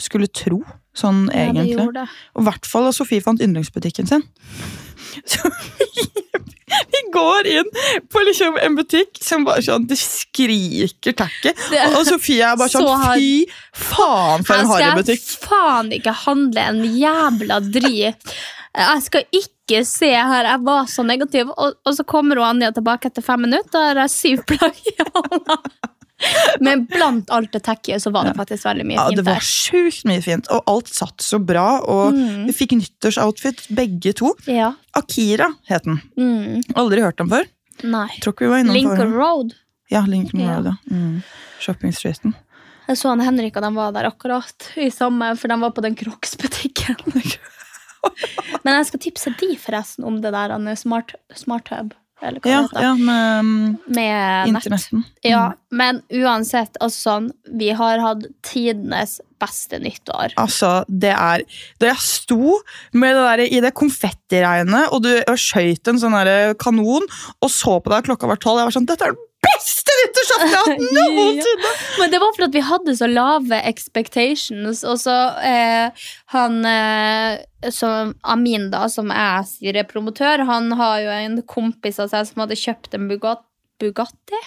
[0.01, 0.59] skulle tro.
[0.95, 2.07] Sånn Ja, det.
[2.35, 4.23] Og i hvert fall da Sofie fant yndlingsbutikken sin.
[5.31, 5.49] Så
[6.91, 7.69] vi, går inn
[8.11, 11.53] på liksom en butikk som bare sånn Det skriker tacky.
[11.93, 12.89] Og Sofie er bare sånn.
[13.15, 15.23] Fy faen, for en harrybutikk.
[15.23, 18.35] jeg faen ikke handle en jævla drit.
[18.75, 20.49] Jeg skal ikke se her.
[20.49, 21.51] Jeg var så negativ.
[21.55, 24.81] Og, og så kommer hun Anja tilbake etter fem minutter, og har jeg syv plagg
[24.91, 25.59] i hånda.
[26.63, 29.41] Men blant alt det tacky så var det faktisk veldig mye Ja, fint det var
[29.43, 31.81] sjukt mye fint, og alt satt så bra.
[31.83, 32.45] Og Mm.
[32.47, 34.31] vi fikk nyttårsoutfit, begge to.
[34.47, 34.73] Ja.
[34.95, 35.99] Akira het den.
[36.17, 36.63] Mm.
[36.75, 37.45] Aldri hørt den før.
[37.83, 38.07] Nei.
[38.71, 39.13] Lincoln.
[39.13, 39.53] Road.
[39.91, 40.55] Ja, Lincoln Ja.
[40.55, 40.75] Road, ja.
[40.91, 41.23] Mm.
[41.59, 42.33] Shopping Streeten.
[42.87, 45.81] Jeg så han Henrik, og de var der akkurat i samme, for de var på
[45.81, 46.95] den Crocs-butikken.
[48.63, 51.93] Men jeg skal tipse de forresten om det der er smart, smart hub.
[52.23, 52.83] Eller hva Ja, det heter.
[52.85, 55.03] ja, med mm, Med internetten.
[55.03, 55.05] Mm.
[55.27, 55.43] Ja,
[55.75, 60.33] men uansett, altså sånn, vi har hatt tidenes beste nyttår.
[60.39, 61.43] Altså, det er
[61.81, 62.59] Da jeg sto
[62.95, 66.17] med det der, i det konfettiregnet, og du og skjøt en sånn
[66.61, 67.07] kanon,
[67.41, 70.51] og så på deg klokka var tolv, jeg var sånn Dette er den beste nyttårsaften
[70.51, 71.73] jeg har hatt noensinne!
[72.01, 76.05] Men det var for at vi hadde så lave expectations, og så eh,
[76.35, 82.01] han eh, som Amin, da, som jeg sier er promotør, han har jo en kompis
[82.03, 83.49] av seg som hadde kjøpt en Bugatti.
[83.75, 84.37] Bugatti?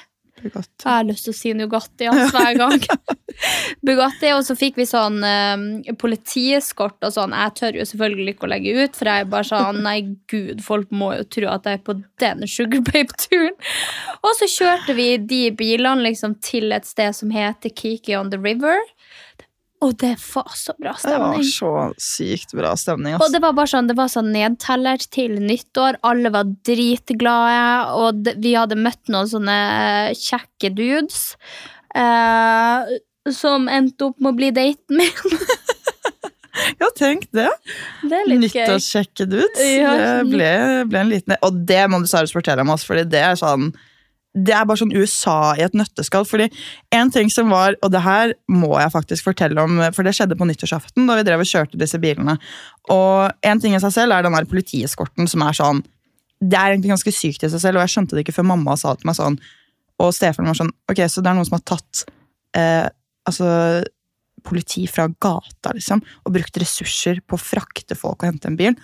[0.44, 2.84] Jeg har lyst til å si Nugatti hans hver gang.
[3.86, 5.66] Bugatti, og så fikk vi sånn um,
[6.00, 7.36] politieskort og sånn.
[7.36, 9.98] Jeg tør jo selvfølgelig ikke å legge ut, for jeg er bare sånn Nei,
[10.30, 13.54] gud, folk må jo tro at jeg er på den Sugar Babe-turen.
[14.22, 18.40] Og så kjørte vi de bilene liksom til et sted som heter Kiki on the
[18.40, 18.80] River.
[19.84, 21.38] Og det var så bra stemning.
[21.38, 23.14] Det var så sykt bra stemning.
[23.18, 26.00] Og det var bare sånn, det var sånn nedteller til nyttår.
[26.08, 27.60] Alle var dritglade,
[27.98, 29.58] og det, vi hadde møtt noen sånne
[30.08, 31.36] eh, kjekke dudes.
[31.94, 32.98] Eh,
[33.34, 35.38] som endte opp med å bli daten min.
[36.78, 37.48] Ja, tenk det.
[38.02, 38.24] Det er
[39.30, 39.60] dudes.
[39.62, 39.92] Ja.
[39.94, 40.48] Det ble,
[40.90, 43.68] ble en liten Og det må du seriøst fortelle om, ass, fordi det er sånn
[44.38, 46.26] det er bare sånn USA i et nøtteskall.
[46.28, 46.48] fordi
[46.94, 50.38] en ting som var, og det her må jeg faktisk fortelle om, for det skjedde
[50.38, 52.38] på nyttårsaften da vi drev og kjørte disse bilene.
[52.94, 55.84] Og en ting i seg selv er den der politieskorten som er sånn
[56.38, 58.76] Det er egentlig ganske sykt i seg selv, og jeg skjønte det ikke før mamma
[58.78, 59.38] sa det til meg sånn.
[59.98, 62.04] Og Stefan var sånn Ok, så det er noen som har tatt
[62.54, 62.86] eh,
[63.26, 63.48] altså
[64.46, 68.76] politi fra gata, liksom, og brukt ressurser på å frakte folk og hente en bil.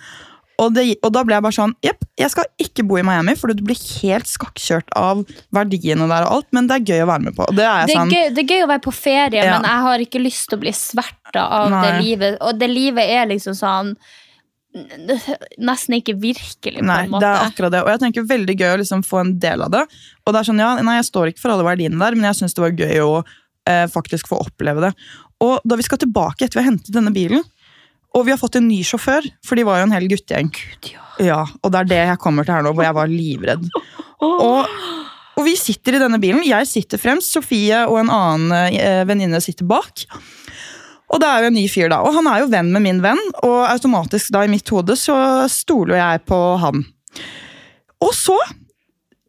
[0.61, 3.33] Og, det, og da ble jeg bare sånn Jepp, jeg skal ikke bo i Miami,
[3.35, 7.09] for du blir helt skakkjørt av verdiene der og alt, men det er gøy å
[7.09, 7.47] være med på.
[7.51, 9.57] Det er Det er, sånn gøy, det er gøy å være på ferie, Ja.
[9.57, 11.81] men jeg har ikke lyst til å bli sverta av Nei.
[11.83, 12.37] det livet.
[12.39, 13.95] Og det livet er liksom sånn
[14.75, 17.79] Nesten ikke virkelig, på Nei, en det er akkurat det.
[17.85, 19.83] Og jeg tenker veldig gøy å liksom få en del av det.
[20.25, 22.41] Og det er sånn, ja, nei, Jeg står ikke for alle verdiene der, men jeg
[22.41, 23.13] syns det var gøy å
[23.71, 24.91] eh, faktisk få oppleve det.
[25.45, 27.43] Og da vi skal tilbake etter vi har hentet denne bilen,
[28.15, 30.51] og vi har fått en ny sjåfør, for de var jo en hel guttegjeng.
[31.19, 31.41] ja.
[31.61, 33.67] Og det er det jeg kommer til her nå, hvor jeg var livredd.
[34.25, 34.69] Og,
[35.35, 36.39] og vi sitter i denne bilen.
[36.47, 40.05] Jeg sitter fremst, Sofie og en annen eh, venninne sitter bak.
[41.11, 41.99] Og det er jo en ny fyr, da.
[42.01, 45.17] Og han er jo venn med min venn, og automatisk da i mitt hode så
[45.51, 46.85] stoler jeg på han.
[48.01, 48.39] Og så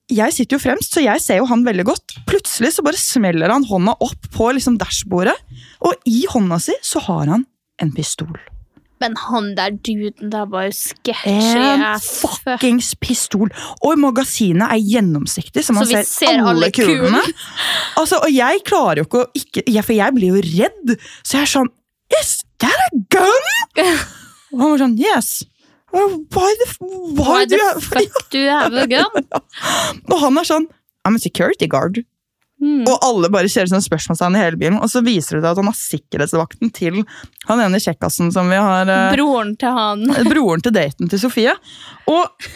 [0.07, 2.13] Jeg sitter jo fremst, så jeg ser jo han veldig godt.
[2.31, 5.35] Plutselig så bare smeller han hånda opp på liksom dashbordet,
[5.83, 7.43] og i hånda si så har han
[7.83, 8.39] en pistol.
[9.03, 11.33] Men han der duden der var jo sketchy.
[11.33, 13.51] En fuckings pistol!
[13.85, 17.21] Og magasinet er gjennomsiktig, så man Så ser, ser alle, alle kulene.
[18.01, 21.39] Altså, og jeg klarer jo ikke å ikke ja, For jeg blir jo redd, så
[21.39, 21.71] jeg er sånn
[22.21, 22.33] Is
[22.63, 23.53] that a gun?
[24.55, 25.31] Og han var sånn Yes.
[25.93, 26.67] Why the,
[27.17, 29.29] why Why the fuck do you have a gun?
[30.13, 30.69] Og han er sånn
[31.07, 32.01] I'm a security guard.
[32.63, 32.87] Mm.
[32.89, 34.79] Og alle bare kjører sånn spørsmålstegn i hele bilen.
[34.81, 37.03] Og så viser det seg at han har sikkerhetsvakten til
[37.51, 40.07] han ene kjekkasen som vi har eh, Broren til han.
[40.33, 41.53] broren til daten til Sofie.
[42.09, 42.49] Og,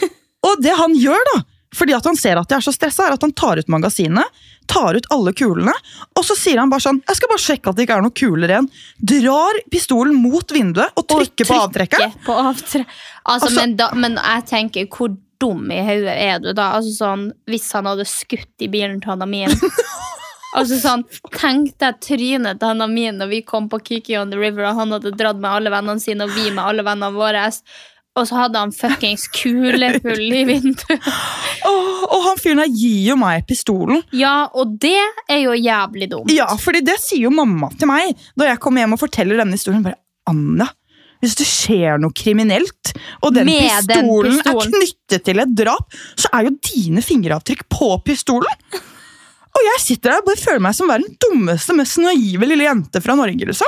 [0.49, 1.43] og det han gjør, da,
[1.77, 4.41] fordi at han ser at de er så stressa, er at han tar ut magasinet,
[4.71, 5.73] tar ut alle kulene,
[6.17, 8.15] og så sier han bare sånn Jeg skal bare sjekke at det ikke er noen
[8.17, 8.69] kuler igjen.
[9.13, 12.21] Drar pistolen mot vinduet og trykker på avtrekket.
[12.27, 12.87] På avtre-
[13.21, 16.74] Altså, Altså- men, da, men jeg tenker, hvor dum i hodet er du da?
[16.79, 19.55] Altså sånn, Hvis han hadde skutt i bilen til han Amin
[20.59, 21.05] Altså sånn,
[21.37, 24.83] Tenk deg trynet til han Amin når vi kom på Kiki on the River, og
[24.83, 27.44] han hadde dratt med alle vennene sine, og vi med alle vennene våre.
[28.18, 31.07] Og så hadde han fuckings kulehull i vinduet.
[31.70, 34.03] oh, og han fyren her gir jo meg pistolen.
[34.16, 34.98] Ja, og det
[35.31, 36.35] er jo jævlig dumt.
[36.35, 39.55] Ja, fordi det sier jo mamma til meg da jeg kommer hjem og forteller denne
[39.55, 39.87] historien.
[39.87, 40.00] bare,
[40.31, 40.66] Anna,
[41.21, 44.09] hvis det skjer noe kriminelt, og den pistolen, den
[44.41, 48.81] pistolen, er knyttet til et drap, så er jo dine fingeravtrykk på pistolen.
[49.51, 53.01] Og jeg sitter der og bare føler meg som verdens dummeste, mest naive lille jente
[53.03, 53.49] fra Norge.
[53.49, 53.67] liksom.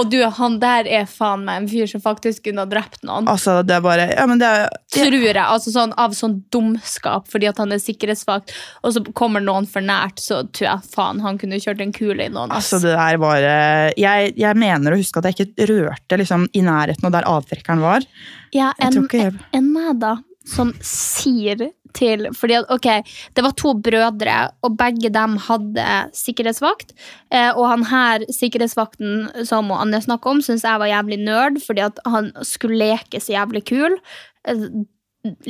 [0.00, 3.28] Og du, han der er faen meg en fyr som faktisk kunne ha drept noen.
[3.30, 7.28] Altså, det er bare, ja, men det er, Tror jeg, altså sånn, Av sånn dumskap
[7.30, 8.50] fordi at han er sikkerhetsvakt,
[8.82, 12.26] og så kommer noen for nært, så tror jeg faen han kunne kjørt en kule
[12.26, 12.50] i noen.
[12.50, 16.48] altså det der var eh, jeg, jeg mener å huske at jeg ikke rørte liksom,
[16.58, 18.02] i nærheten av der avtrekkeren var.
[18.50, 22.86] Ja, Jeg en, tror ikke jeg- en meg da, som sier til Fordi at, ok,
[23.34, 26.94] det var to brødre, og begge dem hadde sikkerhetsvakt.
[27.34, 31.82] Eh, og han her, sikkerhetsvakten som Anne snakker om, syns jeg var jævlig nerd, fordi
[31.88, 33.98] at han skulle leke så jævlig kul.
[34.46, 34.62] Eh,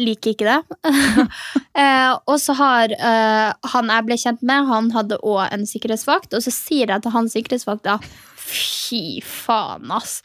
[0.01, 0.81] liker ikke det.
[1.83, 6.41] eh, og så har han jeg ble kjent med, han hadde òg en sikkerhetsvakt, og
[6.41, 8.01] så sier jeg til han sikkerhetsvakta
[8.41, 10.21] Fy faen, ass.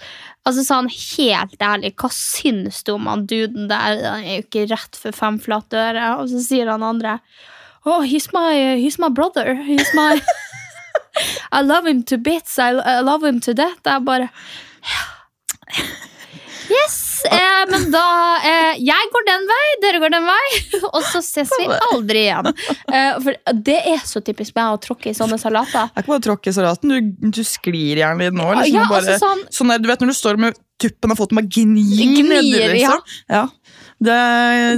[0.45, 3.99] Altså sånn helt ærlig, hva syns du om han duden der?
[4.05, 6.07] Han er jo ikke rett for fem flate øre.
[6.21, 7.19] Og så sier han andre
[7.85, 9.53] Oh, he's my, he's my brother.
[9.61, 10.17] He's my
[11.51, 12.57] I love him to bits.
[12.57, 13.81] I, I love him to death.
[13.85, 14.29] Jeg bare
[16.71, 16.97] Yes,
[17.29, 18.03] eh, men da
[18.41, 20.61] eh, Jeg går den vei, dere går den vei,
[20.95, 22.51] og så ses vi aldri igjen.
[22.89, 25.91] Eh, for det er så typisk meg å tråkke i sånne salater.
[25.93, 28.47] Det er ikke bare å tråkke i salaten, du, du sklir gjerne litt nå.
[28.59, 31.13] Liksom, Ja, og bare, altså sånn- sånn der, du vet når du står med tuppen
[31.13, 32.71] av foten, bare gnir, Gnir, nedi, ja.
[32.73, 33.19] liksom.
[33.31, 33.45] Ja.
[34.05, 34.15] Det,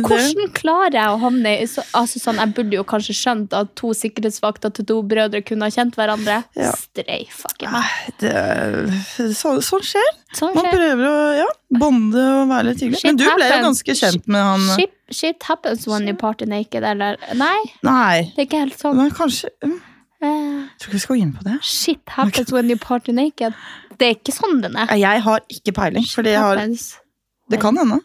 [0.07, 3.73] Hvordan klarer jeg å havne i så, altså sånn, Jeg burde jo kanskje skjønt at
[3.79, 6.39] to sikkerhetsvakter til to brødre kunne ha kjent hverandre.
[6.57, 6.71] Ja.
[6.77, 8.95] Streifakke fucking meg.
[9.37, 10.07] sånn så, skjer.
[10.37, 10.77] Sånn Man skjer.
[10.77, 11.49] prøver å ja,
[11.83, 13.01] bonde og være litt hyggelig.
[13.03, 16.47] Shit Men du ble jo ganske kjent med han Shit, shit happens when you party
[16.49, 18.97] naked, eller Nei, Nei, det er ikke helt sånn.
[18.99, 19.77] men kanskje mm,
[20.17, 21.57] Eh, Jeg tror ikke vi skal gå inn på det.
[21.61, 23.53] shit happens when you party naked.
[23.97, 24.89] Det er ikke sånn den er.
[24.97, 26.57] Jeg har ikke peiling, fordi jeg har
[27.49, 28.01] Det kan hende.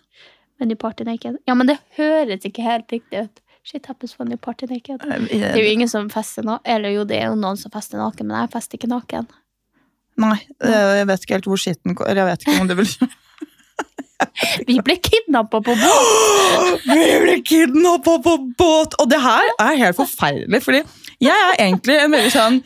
[0.70, 1.38] You party naked.
[1.48, 3.40] Ja, men det høres ikke helt riktig ut.
[3.64, 5.00] Shit happens funny party naked.
[5.30, 6.66] Det er jo ingen som fester naken.
[6.66, 9.28] Eller jo, det er jo noen som fester naken, men jeg fester ikke naken.
[10.22, 12.90] Nei, jeg vet ikke helt hvor skitten Eller jeg vet ikke om du vil
[14.68, 16.84] Vi ble kidnappa på båt!
[16.92, 18.94] Vi ble kidnappa på båt!
[19.00, 20.82] Og det her er helt forferdelig, fordi
[21.22, 22.60] jeg er egentlig en veldig sånn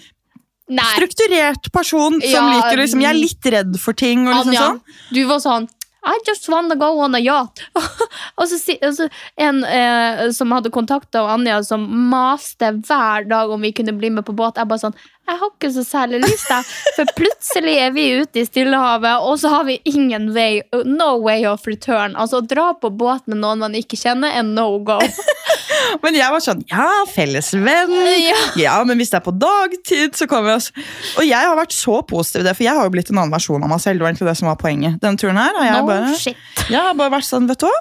[0.67, 4.25] Nei, strukturert person som Ja, liker liksom Jeg er litt redd for ting.
[4.27, 4.81] og liksom Anja, sånn.
[5.15, 5.69] du var sånn
[6.07, 7.63] I just wanna go on a yacht.
[8.39, 13.73] og så, og en eh, som hadde kontakta Anja, som maste hver dag om vi
[13.75, 14.61] kunne bli med på båt.
[14.61, 16.61] Jeg bare sånn Jeg har ikke så særlig lyst, da.
[16.97, 21.47] For plutselig er vi ute i Stillehavet, og så har vi ingen way No way
[21.51, 22.15] of return.
[22.15, 25.01] Altså Å dra på båt med noen man ikke kjenner, er no go.
[26.03, 27.93] Men jeg var sånn Ja, felles venn.
[28.21, 28.39] Ja.
[28.59, 30.71] Ja, men hvis det er på dagtid, så kan vi oss
[31.17, 33.35] Og jeg har vært så positiv i det, for jeg har jo blitt en annen
[33.35, 34.01] versjon av meg selv.
[34.01, 34.99] Det var egentlig det som var poenget.
[35.03, 37.79] Denne turen her jeg No bare, jeg har bare vært sånn, vet du hva?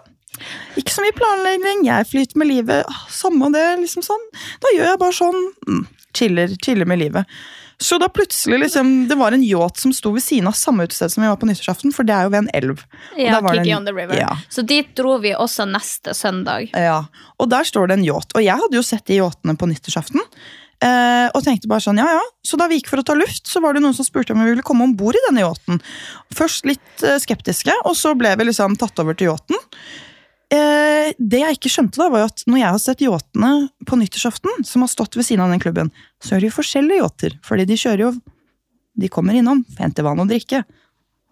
[0.80, 2.98] Ikke så mye planlegging, jeg flyter med livet.
[3.14, 4.26] Samme det, liksom sånn.
[4.64, 5.46] Da gjør jeg bare sånn.
[5.70, 7.26] Mm, chiller, chiller med livet.
[7.78, 11.12] Så da plutselig liksom, Det var en yacht som sto ved siden av samme utested
[11.12, 12.84] som vi var på nyttårsaften, for det er jo ved en elv.
[13.20, 14.16] Ja, Kiki en- on the river.
[14.16, 14.38] Ja.
[14.50, 16.70] Så dit dro vi også neste søndag.
[16.72, 17.02] Ja,
[17.38, 18.32] og der står det en yacht.
[18.36, 20.24] Og jeg hadde jo sett de yachtene på nyttårsaften.
[20.84, 22.24] Eh, og tenkte bare sånn, ja ja.
[22.46, 24.42] Så da vi gikk for å ta luft, så var det noen som spurte om
[24.44, 25.80] vi ville komme om bord i denne yachten.
[26.36, 29.56] Først litt eh, skeptiske, og så ble vi liksom tatt over til yachten.
[30.54, 33.52] Eh, det jeg ikke skjønte, da, var at når jeg har sett yachtene
[33.88, 37.02] på nyttårsaften, som har stått ved siden av den klubben, så er det jo forskjellige
[37.02, 37.38] yachter.
[37.46, 38.16] Fordi de kjører jo
[38.96, 40.62] De kommer innom, henter vann og drikke.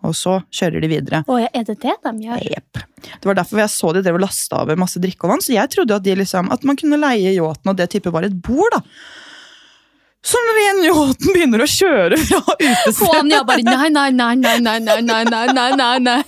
[0.04, 1.22] Og så kjører de videre.
[1.32, 2.42] Å, er det det de gjør?
[2.52, 2.82] Jepp.
[3.06, 5.44] Det var derfor jeg så de drev og lasta over masse drikke og vann.
[5.46, 8.28] Så jeg trodde at, de liksom, at man kunne leie yachten, og det type var
[8.28, 8.76] et bord.
[8.76, 8.82] da.
[10.24, 14.54] Så når en yachten begynner å kjøre fra utestedet Anja bare nei, nei, nei, nei,
[14.64, 16.20] nei, nei, nei, nei, nei, nei, nei.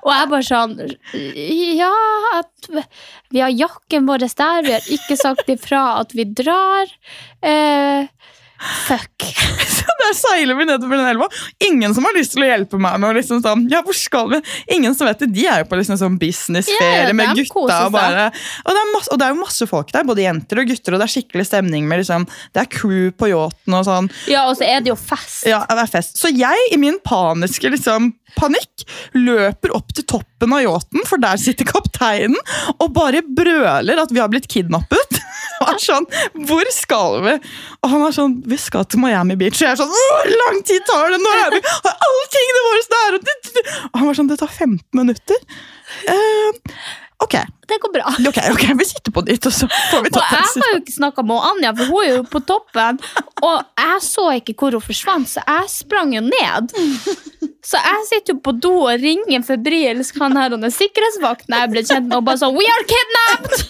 [0.00, 0.76] Og jeg bare sånn
[1.76, 1.92] Ja,
[3.28, 6.88] vi har jakken vår der, vi har ikke sagt ifra at vi drar.
[7.44, 8.08] Eh,
[8.60, 9.28] fuck.
[9.98, 11.26] Der seiler vi nedover den elva.
[11.58, 14.38] Ingen som har lyst til å hjelpe meg med liksom sånn, ja, hvor skal vi?
[14.76, 15.30] Ingen som vet det.
[15.34, 17.80] De er jo på liksom sånn businessferie yeah, med gutta.
[17.88, 18.28] Og, bare,
[18.62, 21.02] og, det masse, og det er jo masse folk der, både jenter og gutter, og
[21.02, 24.10] det er skikkelig stemning med liksom, Det er crew på yachten og sånn.
[24.30, 25.42] Ja, og så er det jo fest.
[25.50, 26.16] Ja, det er fest.
[26.20, 28.86] Så jeg, i min paniske liksom, panikk,
[29.18, 32.38] løper opp til toppen av yachten, for der sitter kapteinen,
[32.78, 35.17] og bare brøler at vi har blitt kidnappet.
[35.66, 36.06] Er sånn,
[36.48, 37.34] Hvor skal vi?
[37.82, 39.58] Og han var sånn Vi skal til Miami Beach.
[39.58, 41.18] Og jeg er sånn Hvor lang tid tar det?
[41.24, 41.62] Nå er vi?
[41.88, 43.18] Har alle tingene våre der?
[43.18, 45.40] Og, han var sånn Det tar 15 minutter.
[46.08, 46.76] Uh,
[47.24, 47.34] ok,
[47.70, 48.12] Det går bra.
[48.30, 50.94] ok, ok, vi sitter på nytt, og så får vi Og jeg har jo ikke
[50.98, 53.00] snakka med Anja, for hun er jo på toppen.
[53.42, 56.72] Og jeg så ikke hvor hun forsvant, så jeg sprang jo ned.
[57.68, 61.72] Så jeg sitter jo på do og ringer febrilsk han her og den sikkerhetsvakten jeg
[61.74, 63.66] ble kjent med, og bare sånn We are kidnapped!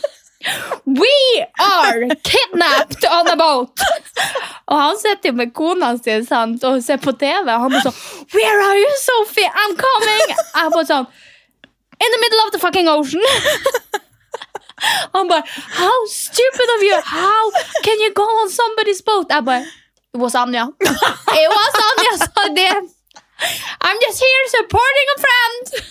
[0.86, 3.80] We are kidnapped on a boat!
[4.68, 8.28] Og han sitter med kona si sant, og ser på TV, og han bare sånn
[8.36, 9.48] Where are you, Sophie?
[9.48, 10.22] I'm coming!
[10.30, 11.08] Jeg er bare sånn
[11.98, 13.24] In the middle of the fucking ocean!
[15.16, 15.42] Han bare
[15.80, 17.00] How stupid of you!
[17.02, 17.50] How
[17.82, 19.26] can you go on somebody's boat?
[19.34, 19.66] Jeg bare
[20.14, 20.68] It was Anja.
[20.80, 22.70] It was Anja, sa det.
[23.82, 25.84] I'm just here supporting a friend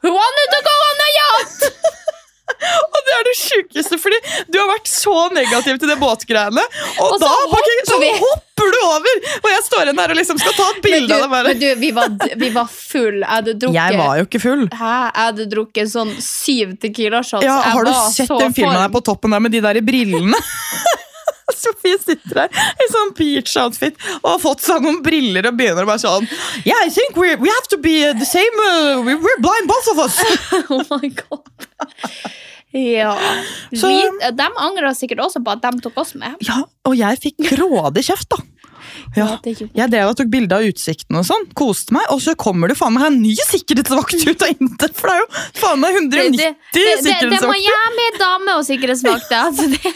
[0.00, 1.98] who wanted to go on a yacht.
[2.92, 4.18] Og det er det sjukeste, fordi
[4.52, 6.64] du har vært så negativ til det båtgreiene.
[6.98, 9.20] Og, Og så da hopper så hopper du over!
[9.42, 11.46] Og jeg står igjen der og liksom skal ta et bilde av deg.
[11.48, 13.20] men du vi, var, vi var full.
[13.22, 14.64] Jeg hadde drukket Jeg var jo ikke full.
[14.70, 14.94] Hæ?
[15.08, 17.46] Jeg hadde drukket sånn syv Tequila-shots.
[17.46, 19.84] Ja, Jeg har du sett den filmen der på toppen der med de der i
[19.86, 20.38] brillene?
[21.64, 25.90] Sofie sitter der i sånn beach-outfit og har fått seg noen briller og begynner å
[25.92, 26.28] bare sånn
[26.64, 29.68] Yeah, I think we, we have to be uh, the same uh, we, We're blind,
[29.70, 30.18] both of us!
[30.72, 31.44] Oh my god.
[32.72, 33.18] Ja.
[33.76, 36.38] Så- vi, de angrer sikkert også på at de tok oss med.
[36.46, 38.40] Ja, og jeg fikk grådig kjeft, da.
[39.12, 39.26] Ja.
[39.26, 42.22] Ja, det gjorde- Jeg drev og tok bilde av utsikten og sånn, koste meg, og
[42.24, 44.94] så kommer det faen meg en ny sikkerhetsvakt ut av intet!
[44.96, 45.28] For det er jo
[45.60, 49.50] faen meg 190 det, det, det, det må jeg med dame og sikkerhetsvakter.
[49.50, 49.92] Altså det,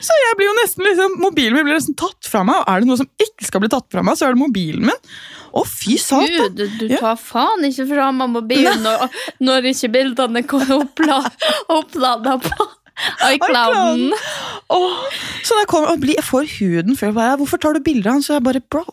[0.00, 2.80] Så jeg blir jo nesten liksom, Mobilen min blir nesten tatt fra meg, og er
[2.80, 5.00] det noe som ikke skal bli tatt fra meg, så er det mobilen min.
[5.50, 6.54] Å, fy satan!
[6.56, 7.00] Gud, du Ja.
[7.02, 9.08] tar faen ikke fra meg mobilen når,
[9.44, 11.32] når ikke bildene kommer oppla-
[11.68, 12.68] opplada på
[13.34, 14.12] iClouden.
[14.70, 15.04] Åh,
[15.46, 15.68] så jeg,
[16.14, 18.22] jeg får huden før jeg bare, Hvorfor tar du bilder av han?
[18.26, 18.84] Så jeg bare, bro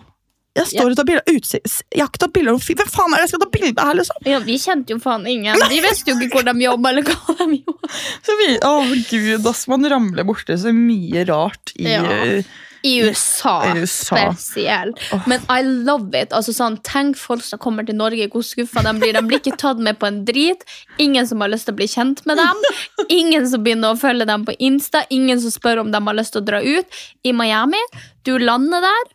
[0.57, 1.33] Jeg står og tar bilder av.
[1.37, 3.91] Jeg har ikke tatt bilder av Hvem faen er det jeg skal ta bilde av
[3.91, 4.21] her, liksom?
[4.33, 5.63] Ja, vi kjente jo faen ingen.
[5.71, 7.91] Vi visste jo ikke hvor de jobba, eller hva de gjorde.
[8.27, 8.77] Så vi, å
[9.09, 12.03] gud, ass, man ramler borti så mye rart i Ja.
[12.05, 12.43] eh,
[12.87, 14.15] I USA, USA.
[14.37, 14.99] spesielt.
[15.27, 16.29] Men I love it.
[16.31, 19.13] Altså sånn, Tenk folk som kommer til Norge, hvor skuffa de blir.
[19.17, 20.61] De blir ikke tatt med på en drit.
[21.01, 22.61] Ingen som har lyst til å bli kjent med dem.
[23.09, 25.01] Ingen som begynner å følge dem på Insta.
[25.09, 27.01] Ingen som spør om de har lyst til å dra ut.
[27.25, 27.81] I Miami,
[28.23, 29.11] du lander der.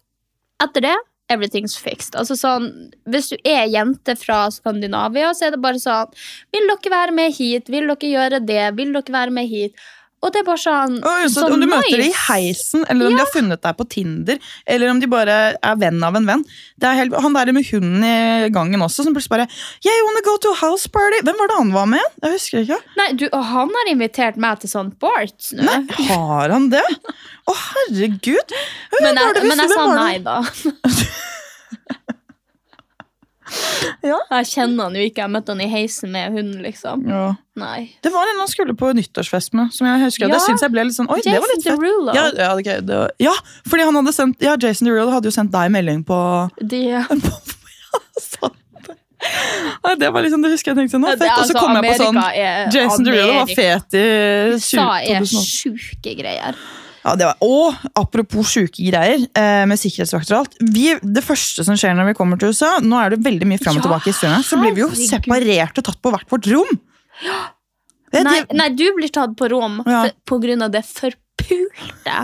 [0.67, 0.97] Etter det
[1.33, 2.17] everything's fixed.
[2.19, 2.69] Altså sånn,
[3.09, 6.13] Hvis du er jente fra Skandinavia, så er det bare sånn
[6.55, 7.73] Vil dere være med hit?
[7.73, 8.63] Vil dere gjøre det?
[8.79, 9.77] Vil dere være med hit?
[10.23, 13.09] Og det er bare sånn Oi, så sånn om du møter dem i heisen, eller
[13.09, 14.39] om de har funnet deg på Tinder,
[14.71, 16.45] eller om de bare er venn av en venn.
[16.79, 19.49] Det helt, han der med hunden i gangen også, som plutselig bare
[19.83, 21.25] Yeah, you wanna go to a house party?
[21.27, 22.07] Hvem var det han var med?
[22.23, 22.79] Jeg husker ikke.
[23.01, 25.67] Nei, du, og han har invitert meg til sånn Bart nå.
[25.67, 26.85] Nei, har han det?
[27.43, 28.55] Å, herregud!
[28.95, 30.39] Hvem Men jeg, men jeg sa nei, da.
[34.13, 34.17] Ja.
[34.33, 35.23] Jeg kjenner han jo ikke.
[35.23, 37.05] Jeg møtte han i heisen med hunden, liksom.
[37.09, 37.25] Ja.
[37.61, 37.91] Nei.
[38.03, 39.71] Det var en han skulle på nyttårsfest med.
[39.77, 40.35] Som jeg husker, Ja.
[40.35, 41.67] Det synes jeg ble litt sånn Oi, det var Jason litt.
[41.69, 42.15] Derulo.
[42.17, 43.35] Ja, ja, okay, det var, ja,
[43.69, 46.19] fordi han hadde sendt Ja, Jason Derulo hadde jo sendt deg melding på
[46.61, 46.83] De.
[46.91, 47.05] Ja,
[49.99, 51.77] det var liksom, det husker jeg tenkte nå, det fett, er og så kom kom
[51.79, 53.63] jeg på sånn er- Jason Derulo var Amerika.
[53.63, 56.59] fet i 20, USA er sjuke greier.
[57.03, 60.59] Ja, det var, og apropos sjuke greier eh, med sikkerhetsvakter og alt.
[60.63, 63.63] Vi, det første som skjer når vi kommer til USA, nå er det veldig mye
[63.63, 66.31] fram og Ja, tilbake i historien, så blir vi jo separert og tatt på hvert
[66.31, 66.71] vårt rom.
[68.13, 70.05] Vet Nei, nei, du blir tatt på rom Ja.
[70.05, 72.23] for, på grunn av det forpulte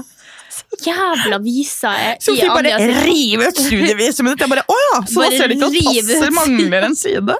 [0.84, 1.64] jævla i
[2.20, 4.40] Sofie bare vi bare river ut studieviset ditt.
[4.42, 7.36] Jeg bare, å ja, så da Bare ser det ikke at passet mangler en side.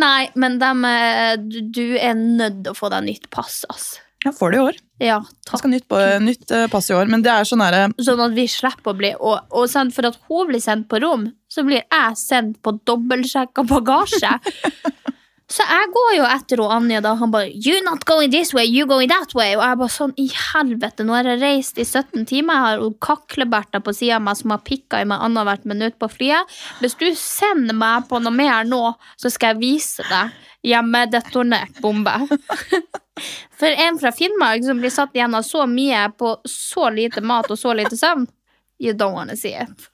[0.00, 3.92] Nei, men dem, eh, du, er nødt til å få deg nytt pass, ass.
[4.24, 4.76] Jeg får det i år.
[5.00, 5.58] Ja, Jeg takk.
[5.62, 8.20] skal ha nytt, på- nytt eh, pass i år, men det er sånn herre Sånn
[8.20, 11.30] at vi slipper å bli Og, og sant, for at hun blir sendt på rom,
[11.48, 14.34] så blir jeg sendt på dobbeltsjekka bagasje.
[15.50, 17.16] Så jeg går jo etter og Anja, da.
[17.18, 19.56] Han bare You not going this way, you going that way.
[19.56, 22.54] Og jeg bare sånn I helvete, nå har jeg reist i 17 timer.
[22.54, 26.10] Jeg har kakleberter på sida av meg som har pikka i meg annethvert minutt på
[26.12, 26.54] flyet.
[26.78, 28.84] Hvis du sender meg på noe mer nå,
[29.18, 30.38] så skal jeg vise deg
[30.70, 32.14] hjemmedetonert bombe.
[33.60, 37.50] For en fra Finnmark som blir satt igjen av så mye på så lite mat
[37.50, 38.28] og så lite søvn,
[38.78, 39.90] you don't wanna see it.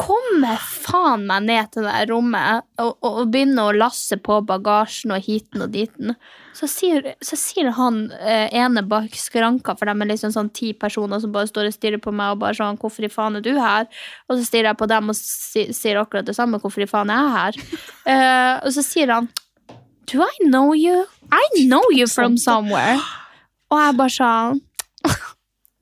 [0.00, 5.12] Kommer faen meg ned til det rommet og, og, og begynner å lasse på bagasjen
[5.12, 6.14] og hiten og diten.
[6.56, 10.72] Så sier, så sier han eh, ene bak skranka, for de er liksom sånn ti
[10.76, 13.44] personer som bare står og stirrer på meg og bare sånn 'Hvorfor i faen er
[13.44, 13.86] du her?'
[14.28, 16.58] Og så stirrer jeg på dem og si, sier akkurat det samme.
[16.58, 17.60] 'Hvorfor i faen er jeg her?'
[18.10, 19.28] Eh, og så sier han
[20.10, 21.06] Do I know you?
[21.30, 22.98] I know you from somewhere.
[23.70, 24.60] Og jeg bare sånn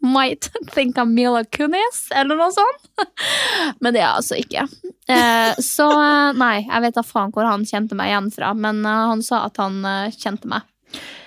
[0.05, 2.91] Might think I'm Mila Kunis, eller noe sånt.
[3.83, 4.67] Men det er jeg altså ikke.
[5.09, 8.83] Eh, så eh, nei, jeg vet da faen hvor han kjente meg igjen fra, men
[8.85, 9.81] eh, han sa at han
[10.13, 10.67] kjente meg.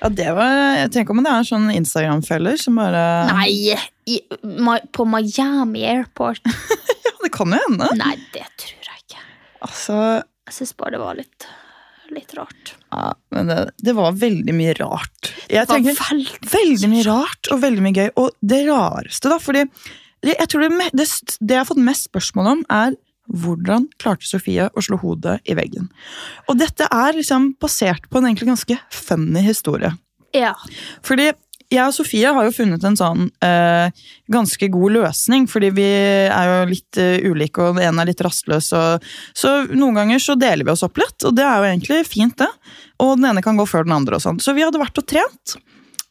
[0.01, 3.75] Ja, det var, jeg tenker om det er en sånn Instagram-feller som bare Nei,
[4.09, 4.19] i,
[4.93, 6.45] på Miami Airport.
[7.01, 7.87] Ja, det kan jo hende.
[7.97, 9.21] Nei, det tror jeg ikke.
[9.65, 9.95] Altså,
[10.49, 11.45] Jeg syns bare det var litt,
[12.15, 12.73] litt rart.
[12.91, 15.31] ja, men det, det var veldig mye rart.
[15.47, 18.09] Jeg Det var tenker, veldig, veldig mye rart og veldig mye gøy.
[18.21, 19.65] Og det rareste, da, fordi
[20.21, 21.07] det, jeg tror det, det,
[21.39, 22.97] det jeg har fått mest spørsmål om, er
[23.31, 25.87] hvordan klarte Sofie å slå hodet i veggen?
[26.51, 29.93] Og dette er liksom basert på en egentlig ganske funny historie.
[30.35, 30.53] Ja.
[31.05, 31.31] Fordi
[31.71, 36.49] jeg og Sofie har jo funnet en sånn eh, ganske god løsning, fordi vi er
[36.49, 38.71] jo litt eh, ulike, og en er litt rastløs.
[38.75, 39.07] Og,
[39.37, 42.35] så noen ganger så deler vi oss opp litt, og det er jo egentlig fint,
[42.41, 42.49] det.
[43.01, 44.41] Og den ene kan gå før den andre og sånn.
[44.43, 45.55] Så vi hadde vært og trent,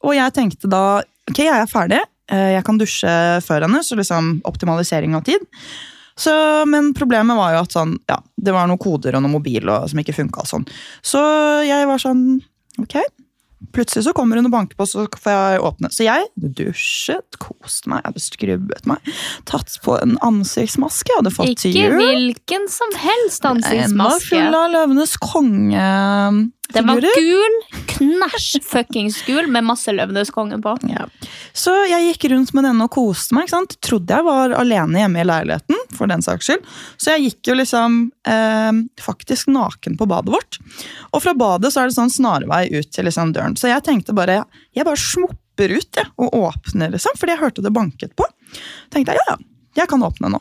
[0.01, 0.85] og jeg tenkte da
[1.31, 2.03] ok, jeg er ferdig,
[2.33, 5.45] eh, jeg kan dusje før henne, så liksom optimalisering av tid.
[6.21, 6.33] Så,
[6.69, 9.89] men problemet var jo at sånn, ja, det var noen koder og noen mobil og,
[9.93, 10.45] som ikke funka.
[10.49, 10.67] Sånn.
[11.05, 11.21] Så
[11.69, 12.25] jeg var sånn
[12.81, 12.95] Ok.
[13.75, 15.91] Plutselig så kommer hun og banker på, så får jeg åpne.
[15.93, 19.11] Så jeg dusjet, koste meg, jeg hadde skrubbet meg,
[19.51, 21.99] tatt på en ansiktsmaske jeg hadde fått til jul.
[22.01, 24.31] Ikke hvilken som helst Den var ansiktsmaske.
[24.33, 26.49] full av Løvenes konge-figurer.
[26.75, 27.57] Den var gul,
[27.91, 30.75] knæsj fuckings gul, med masse Løvenes konge på.
[30.91, 31.07] Ja.
[31.57, 33.49] Så jeg gikk rundt med denne og koste meg.
[33.49, 33.77] ikke sant?
[33.85, 35.85] Trodde jeg var alene hjemme i leiligheten.
[35.97, 36.65] for den saks skyld.
[36.97, 40.61] Så jeg gikk jo liksom eh, faktisk naken på badet vårt.
[41.13, 43.59] Og fra badet så er det sånn snarvei ut til liksom døren.
[43.59, 44.45] Så jeg tenkte bare
[44.77, 48.25] jeg bare smopper ut jeg, og åpner, liksom, fordi jeg hørte det banket på.
[48.95, 50.41] tenkte jeg ja, ja, jeg kan åpne nå.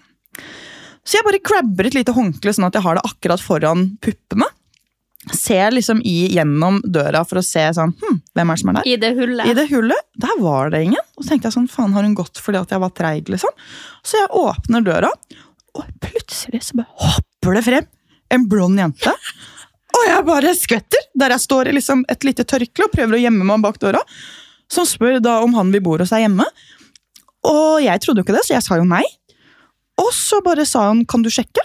[1.04, 4.48] Så jeg bare grabber et lite håndkle sånn at jeg har det akkurat foran puppene.
[5.36, 8.88] Ser liksom i, gjennom døra for å se sånn, hm, hvem er som er der.
[8.88, 9.50] I det hullet.
[9.52, 11.06] I det hullet, der var det ingen.
[11.18, 13.52] Og så tenkte jeg sånn, faen har hun gått fordi at jeg var treig, liksom?
[14.08, 15.12] Så jeg åpner døra,
[15.76, 17.90] og plutselig så bare hopper det frem
[18.34, 19.14] en blond jente.
[20.00, 23.22] Og jeg bare skvetter, der jeg står i liksom et lite tørkle og prøver å
[23.24, 24.02] gjemme meg bak døra.
[24.72, 26.46] Som spør da om han vil bo hos seg hjemme.
[27.50, 29.04] Og jeg trodde jo ikke det, så jeg sa jo nei.
[30.00, 31.64] Og så bare sa hun, kan du sjekke?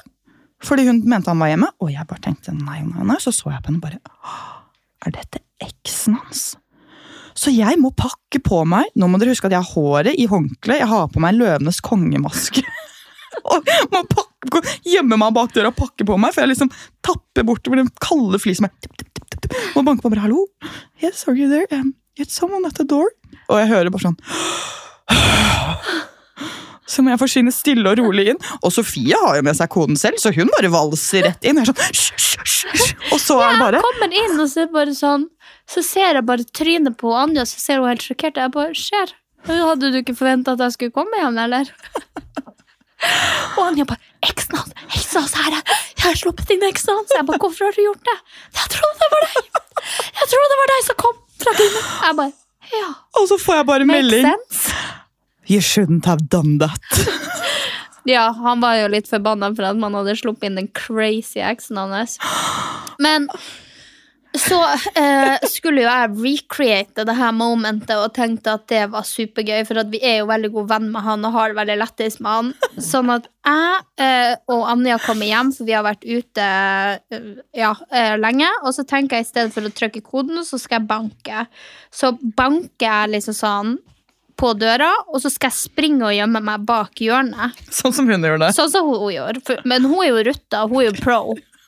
[0.64, 1.70] Fordi hun mente han var hjemme.
[1.82, 3.18] Og jeg bare tenkte nei, nei, nei.
[3.22, 4.00] Så så jeg på henne bare,
[5.04, 6.44] er dette eksen hans?
[7.34, 10.28] Så jeg må pakke på meg Nå må dere huske at jeg har håret i
[10.30, 12.62] håndkle, jeg har på meg løvenes kongemaske.
[13.50, 16.70] og må pakke, gjemme meg bak døra og pakke på meg, for jeg liksom
[17.04, 18.70] tapper bortover den kalde flisen.
[19.74, 20.46] Og banker på bare 'hallo,
[21.02, 21.66] yes, are you there?
[21.74, 23.12] Um, it's someone at the door'.
[23.50, 24.18] Og jeg hører bare sånn
[26.86, 28.40] så må jeg forsvinne stille og rolig inn.
[28.62, 31.58] Og Sofie har jo med seg koden selv, så hun bare valser rett inn.
[31.62, 32.94] Er sånn, sh, sh, sh, hysj».
[33.14, 35.24] Og så er det bare Jeg kommer inn, og så er det bare sånn
[35.70, 39.12] Så ser jeg bare trynet på Anja, så ser hun helt sjokkert Jeg bare Skjer?
[39.48, 41.68] Hadde du ikke forventa at jeg skulle komme igjen, eller?
[43.58, 44.72] og Anja bare Eksen hans!
[44.94, 45.58] Eksen hans her!
[45.58, 47.12] er- Jeg har sluppet inn eksen hans!
[47.16, 48.16] Jeg bare Hvorfor har du gjort det?
[48.60, 49.50] Jeg trodde det var deg!
[50.20, 51.78] Jeg trodde det var deg som kom fra byen!
[52.08, 52.32] Jeg bare
[52.74, 52.88] Ja.
[53.20, 54.24] Og så får jeg bare Make melding.
[54.30, 54.73] sense.
[55.46, 56.80] You shouldn't have done that.
[58.04, 61.78] Ja, han var jo litt forbanna for at man hadde sluppet inn den crazy eksen
[61.80, 62.18] hans.
[63.00, 63.30] Men
[64.34, 64.58] så
[64.98, 69.78] eh, skulle jo jeg recreate det her momentet og tenkte at det var supergøy, for
[69.80, 72.32] at vi er jo veldig god venn med han og har det veldig lættis med
[72.32, 72.50] han.
[72.82, 76.50] Sånn at jeg eh, og Anja kommer hjem, for vi har vært ute
[77.14, 78.50] eh, ja, eh, lenge.
[78.66, 81.46] Og så tenker jeg i stedet for å trykke koden, så skal jeg banke.
[81.94, 83.74] Så banker jeg liksom sånn
[84.40, 87.58] på døra, og så skal jeg springe og gjemme meg bak hjørnet.
[87.70, 88.50] Sånn som hun gjorde.
[88.56, 89.40] Sånn som hun gjør.
[89.68, 91.20] Men hun er jo rutta, hun er jo pro.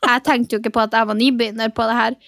[0.07, 2.19] Jeg tenkte jo ikke på at jeg var nybegynner på det her.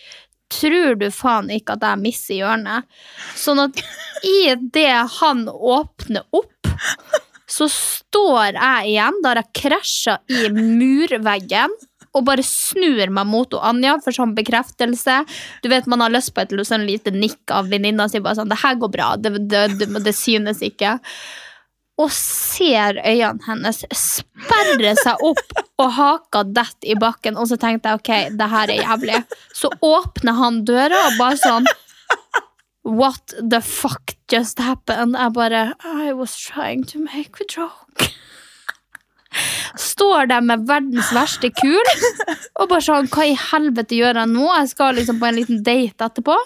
[0.48, 2.88] Tror du faen ikke at jeg misser hjørnet?
[3.36, 3.82] Sånn at
[4.24, 4.38] i
[4.74, 6.72] det han åpner opp,
[7.48, 11.74] så står jeg igjen, da har jeg krasja i murveggen
[12.18, 15.20] og bare snur meg mot og Anja for sånn bekreftelse.
[15.62, 18.20] Du vet, Man har lyst på et sånn lite nikk av venninna si.
[18.20, 19.16] bare sånn, 'Det her går bra.
[19.16, 20.98] Det, det, det, det synes ikke.'
[21.98, 27.34] Og ser øynene hennes sperre seg opp, og haka detter i bakken.
[27.36, 29.24] Og så tenkte jeg ok, det her er jævlig.
[29.50, 31.66] Så åpner han døra og bare sånn
[32.88, 35.18] What the fuck just happened?
[35.18, 38.14] Jeg bare I was trying to make a joke.
[39.78, 41.92] Står der med verdens verste kul
[42.58, 44.46] og bare sånn Hva i helvete gjør jeg nå?
[44.60, 46.36] Jeg skal liksom på en liten date etterpå.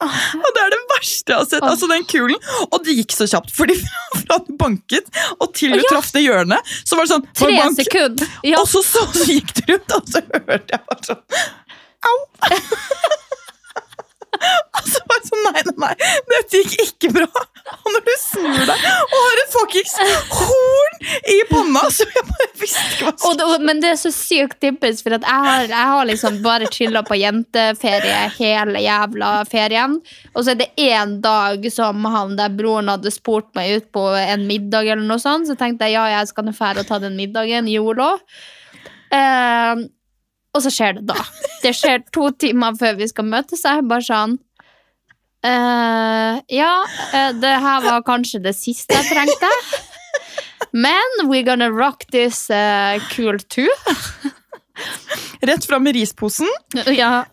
[0.00, 1.64] Og det er det verste jeg har sett.
[1.66, 2.38] Altså den kulen.
[2.70, 3.76] Og det gikk så kjapt, fordi
[4.22, 5.88] fra du banket og til du Ja.
[5.90, 8.30] traff det hjørnet, så var det sånn Tre sekunder.
[8.48, 8.62] Ja.
[8.62, 11.24] Og så, så, så gikk det rundt, og så hørte jeg bare sånn
[12.10, 12.18] Au!
[14.78, 17.44] Og så bare sånn, nei, nei, nei, dette gikk ikke bra.
[17.70, 19.96] Og når du snur deg og har et fuckings
[20.30, 21.00] horn
[21.34, 24.12] i panna, så jeg bare visste ikke hva Og som det, men det er så
[24.14, 29.98] sykt typisk, for jeg har, jeg har liksom bare chilla på jenteferie hele jævla ferien.
[30.34, 34.06] Og så er det én dag som han der broren hadde spurt meg ut på
[34.20, 37.00] en middag, eller noe sånt, så tenkte jeg ja, jeg skal nå fære og ta
[37.02, 38.12] den middagen, yolo.
[39.10, 39.88] Eh,
[40.50, 41.18] og så skjer det da.
[41.62, 43.62] Det skjer to timer før vi skal møtes.
[43.66, 44.38] Jeg bare sånn
[45.44, 46.72] eh, Ja,
[47.14, 49.50] uh, det her var kanskje det siste jeg trengte.
[50.72, 53.68] Men we're gonna rock this uh, cool too.
[55.42, 56.48] Rett fram med risposen.
[56.86, 57.24] Ja.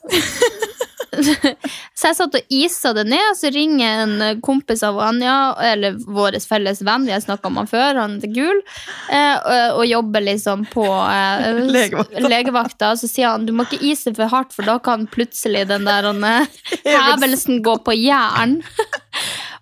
[1.97, 5.35] Så jeg satt og isa det ned, og så ringer en kompis av Anja,
[5.71, 8.61] eller vår felles venn, vi har snakka om han før, han er gul,
[9.09, 12.23] eh, og, og jobber liksom på eh, Legevakta.
[12.27, 12.91] legevakta.
[12.99, 16.09] Så sier han du må ikke ise for hardt, for da kan plutselig den der
[16.13, 16.57] eh,
[16.87, 18.59] hevelsen gå på jern.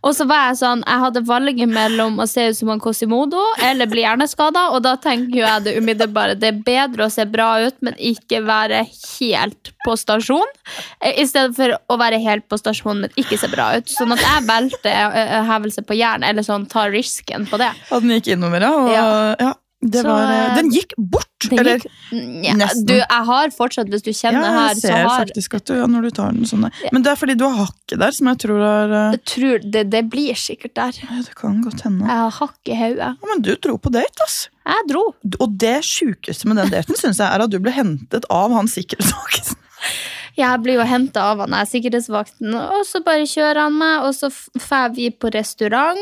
[0.06, 3.42] Og så var jeg sånn, jeg hadde valget mellom å se ut som en Cosimodo
[3.66, 6.38] eller bli hjerneskada, og da tenker jo jeg det umiddelbare.
[6.38, 10.54] Det er bedre å se bra ut, men ikke være helt på stasjon.
[11.02, 13.90] eh, I stedet for å være helt på stasjon, men ikke se bra ut.
[13.90, 17.74] Sånn at jeg valgte eh, hevelse på jern, eller sånn ta risken på det.
[17.90, 18.74] Og den gikk innover, ja.
[19.42, 19.54] Ja.
[19.86, 19.92] Ja.
[19.94, 21.30] det Så, var, eh, den gikk bort!
[21.46, 21.78] Den eller?
[21.84, 21.92] gikk,
[22.46, 22.86] ja, nesten.
[22.90, 25.66] du, jeg har fortsatt, hvis du Ja, kjenner her, jeg så ser har faktisk at
[25.70, 26.80] du, ja, når du tar den sånn der.
[26.96, 29.68] Men det er fordi du har hakket der, som jeg tror er eh, jeg tror
[29.76, 31.00] det, det blir sikkert der.
[31.04, 32.08] ja, Det kan godt hende.
[32.10, 33.12] Jeg har hakk i hodet.
[33.22, 34.50] Ja, men du dro på date, ass.
[34.66, 35.04] Jeg dro.
[35.40, 38.68] Og det sjukeste med den daten syns jeg er at du ble hentet av han
[38.72, 39.62] sikkerhetsvakten.
[40.36, 44.12] Jeg blir jo henta av han er sikkerhetsvakten, og så bare kjører han meg, og
[44.18, 44.28] så
[44.60, 46.02] drar vi på restaurant.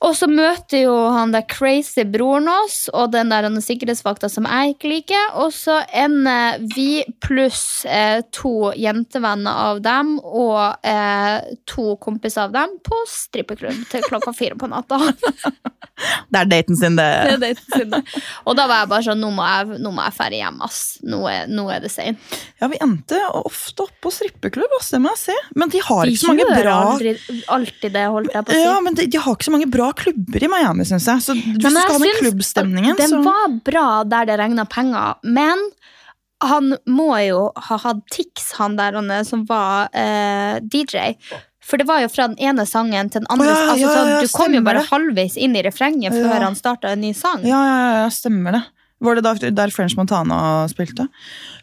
[0.00, 4.46] Og så møter jo han der crazy broren oss og den der han sikkerhetsvakta som
[4.48, 5.34] jeg ikke liker.
[5.42, 12.56] Og så ender vi pluss eh, to jentevenner av dem og eh, to kompiser av
[12.56, 15.00] dem på strippeklubb til klokka fire på natta.
[16.30, 17.04] Det er daten sin, det.
[17.26, 18.22] Det er daten sin, det.
[18.48, 20.78] og da var jeg bare sånn Nå må jeg, nå må jeg ferde hjem, ass.
[21.04, 22.36] Nå er, nå er det seint.
[22.56, 25.36] Ja, vi endte ofte opp på strippeklubb, ass, det må jeg se.
[25.60, 27.12] Men de har De ikke så mange bra aldri,
[27.52, 28.64] alltid det, holdt jeg på å si.
[28.64, 31.24] Ja, men de, de har ikke så mange bra klubber i Miami, syns jeg.
[31.24, 35.20] Så du Men skal ha den klubbstemningen, Den så var bra der det regna penger,
[35.24, 35.62] men
[36.40, 41.12] han må jo ha hatt tics, han der er, som var eh, DJ.
[41.60, 43.52] For det var jo fra den ene sangen til den andre.
[43.52, 44.88] Oh, ja, altså, ja, ja, du kom jo bare det.
[44.90, 47.44] halvveis inn i refrenget før han starta en ny sang.
[47.46, 48.62] Ja, ja, ja, stemmer det.
[49.00, 49.32] Var det da,
[49.62, 51.06] der French Montana spilte?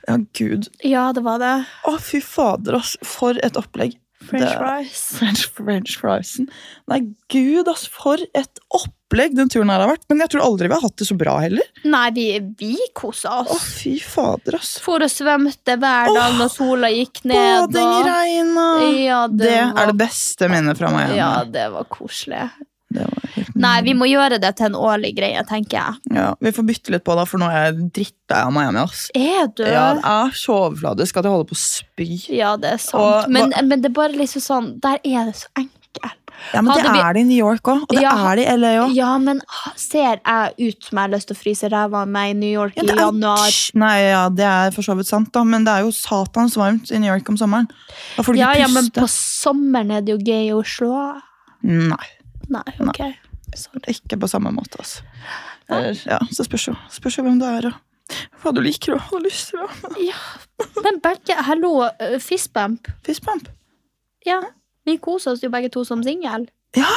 [0.08, 0.70] Ja, gud.
[0.86, 1.54] Ja, det var det.
[1.86, 2.96] Å, fy fader, ass.
[3.06, 3.98] For et opplegg.
[4.18, 5.02] French fries.
[5.20, 6.48] French, French friesen.
[6.90, 7.02] Nei,
[7.32, 7.86] gud, ass.
[7.94, 10.06] For et opplegg den turen her har vært.
[10.10, 11.68] Men jeg tror aldri vi har hatt det så bra heller.
[11.88, 12.26] Nei, vi,
[12.60, 13.68] vi kosa Å, oss.
[13.84, 14.76] fy fader, ass.
[14.84, 17.68] For og svømte hver dag når sola gikk ned.
[17.70, 18.88] Bading i regnet.
[19.06, 22.48] Ja, det, Det var, er det beste minnet fra meg Ja, det var koselig.
[23.58, 26.16] Nei, vi må gjøre det til en årlig greie, tenker jeg.
[26.16, 28.80] Ja, Vi får bytte litt på, da, for nå er jeg drittlei av Miami.
[28.80, 29.10] ass.
[29.18, 29.64] Er du?
[29.68, 32.10] Ja, Det er så overfladisk at jeg holder på å spy.
[32.38, 33.02] Ja, det er sant.
[33.28, 35.74] Og men, men det er bare liksom sånn Der er det så enkelt.
[36.54, 38.12] Ja, Men det Hadde vi- er det i New York òg, og det Ja.
[38.32, 38.94] er det i LA òg.
[38.96, 39.42] Ja, men
[39.76, 42.52] ser jeg ut som jeg har lyst til å fryse ræva av meg i New
[42.54, 43.72] York Ja, i det er- januar?
[43.74, 46.92] Nei, ja, det er for så vidt sant, da, men det er jo satans varmt
[46.92, 47.68] i New York om sommeren.
[48.16, 49.02] Da får du Ja, ikke ja, men puste.
[49.02, 51.22] på sommeren er det jo gøy i Oslo.
[51.64, 52.06] Nei,
[52.50, 53.02] Nei, ok.
[53.56, 53.82] Sorry.
[53.94, 54.80] ikke på samme måte.
[54.80, 55.04] Altså.
[55.70, 59.02] Eller, ja, så spørs jo spørs jo hvem det er, og hva du liker og
[59.02, 59.60] har lyst til.
[59.60, 60.16] og- Ja.
[60.84, 62.88] Men begge Hallo, uh, fistbump.
[63.06, 63.50] Fistbump.
[64.26, 64.42] Ja.
[64.86, 66.48] Vi koser oss jo begge to som singel.
[66.76, 66.88] Ja!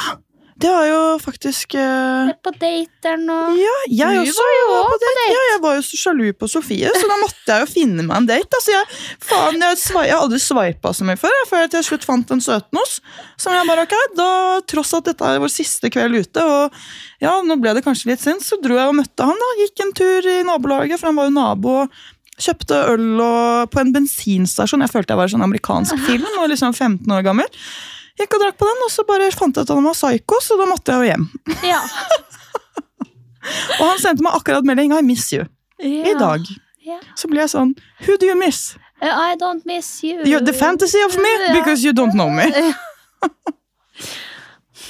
[0.61, 2.31] Det var jo faktisk uh...
[2.45, 5.27] På dateren og Ja, jeg Du også var jo var på på date.
[5.33, 8.19] Ja, jeg var jo så sjalu på Sofie, så da måtte jeg jo finne meg
[8.19, 8.59] en date.
[8.59, 11.87] Altså, jeg, faen, jeg, jeg har aldri sveipa så mye før, jeg, før jeg til
[11.89, 12.99] slutt fant en søtnos.
[13.41, 14.31] Som jeg bare, ok, da,
[14.71, 16.81] Tross at dette er vår siste kveld ute, og
[17.25, 19.41] ja, nå ble det kanskje litt sint, så dro jeg og møtte han.
[19.41, 21.79] da, Gikk en tur i nabolaget, for han var jo nabo.
[22.41, 24.85] Kjøpte øl og, på en bensinstasjon.
[24.85, 26.29] Jeg følte jeg var i sånn amerikansk film.
[26.41, 27.49] og liksom 15 år gammel.
[28.21, 30.41] Gikk og drakk på den, og så bare fant jeg ut at han var psyko,
[30.45, 31.29] så da måtte jeg jo hjem.
[31.65, 31.81] Ja.
[33.81, 35.47] Og han sendte meg akkurat melding I miss you
[35.81, 36.45] i dag.
[36.85, 36.99] Ja.
[37.17, 37.71] Så ble jeg sånn
[38.05, 38.75] Who do you miss?
[39.01, 40.21] I don't miss you.
[40.29, 42.45] You're the fantasy of me because you don't know me.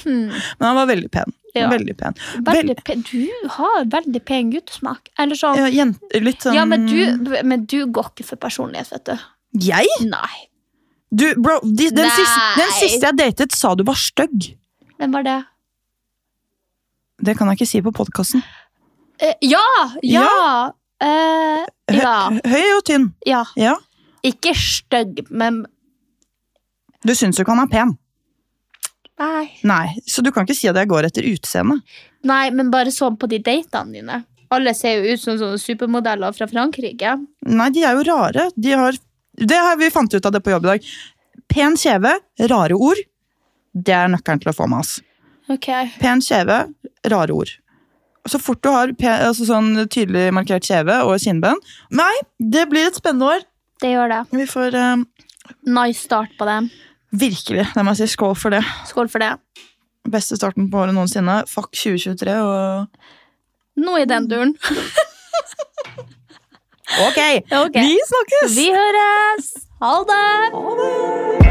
[0.01, 0.31] Hmm.
[0.57, 1.33] Men han var veldig pen.
[1.53, 1.67] Ja.
[1.69, 2.13] Veldig pen.
[2.45, 3.03] Veldig pen.
[3.11, 5.11] Du har veldig pen guttesmak.
[5.19, 8.89] Eller sånn Ja, jente, litt sånn Ja, men du, men du går ikke for personlighet,
[8.95, 9.27] vet du.
[9.67, 9.91] Jeg?
[10.07, 10.47] Nei.
[11.11, 14.53] Du, bro, de, den, siste, den siste jeg datet, sa du var stygg.
[14.97, 15.39] Hvem var det?
[17.21, 18.43] Det kan jeg ikke si på podkasten.
[19.21, 19.65] Uh, ja!
[20.07, 20.27] Ja!
[21.01, 21.65] Eh,
[21.97, 22.15] ja.
[22.45, 23.11] Høy og tynn.
[23.27, 23.43] ja.
[23.59, 23.75] Ja.
[24.21, 25.63] Ikke stygg, men
[27.01, 27.93] Du syns jo ikke han er pen.
[29.21, 29.47] Nei.
[29.65, 31.81] Nei, Så du kan ikke si at jeg går etter utseendet.
[32.29, 34.19] Nei, men bare sånn på de datene dine.
[34.53, 37.15] Alle ser jo ut som sånne supermodeller fra Frankrike.
[37.49, 38.47] Nei, de er jo rare.
[38.53, 38.97] De har,
[39.47, 40.91] det har Vi fant ut av det på jobb i dag.
[41.51, 42.13] Pen kjeve,
[42.51, 42.99] rare ord.
[43.73, 44.99] Det er nøkkelen til å få med oss.
[45.51, 45.67] Ok.
[45.99, 46.63] Pen kjeve,
[47.11, 47.51] rare ord.
[48.29, 51.57] Så fort du har pen, altså sånn tydelig markert kjeve og kinnben
[51.97, 53.47] Nei, det blir et spennende år.
[53.81, 54.21] Det gjør det.
[54.37, 55.05] Vi får um,
[55.65, 56.59] Nice start på det.
[57.11, 58.61] virkelig det må jeg si, skål for det.
[58.87, 59.33] Skål for det.
[60.11, 61.41] Beste starten på året noensinne.
[61.49, 64.53] Fuck 2023 og Nå i den duren.
[66.99, 67.19] Ok,
[67.51, 67.75] Ok.
[67.75, 68.57] vi snakkes!
[68.57, 69.45] Vi høres!
[69.81, 70.53] Ha det!
[70.53, 71.50] Moderne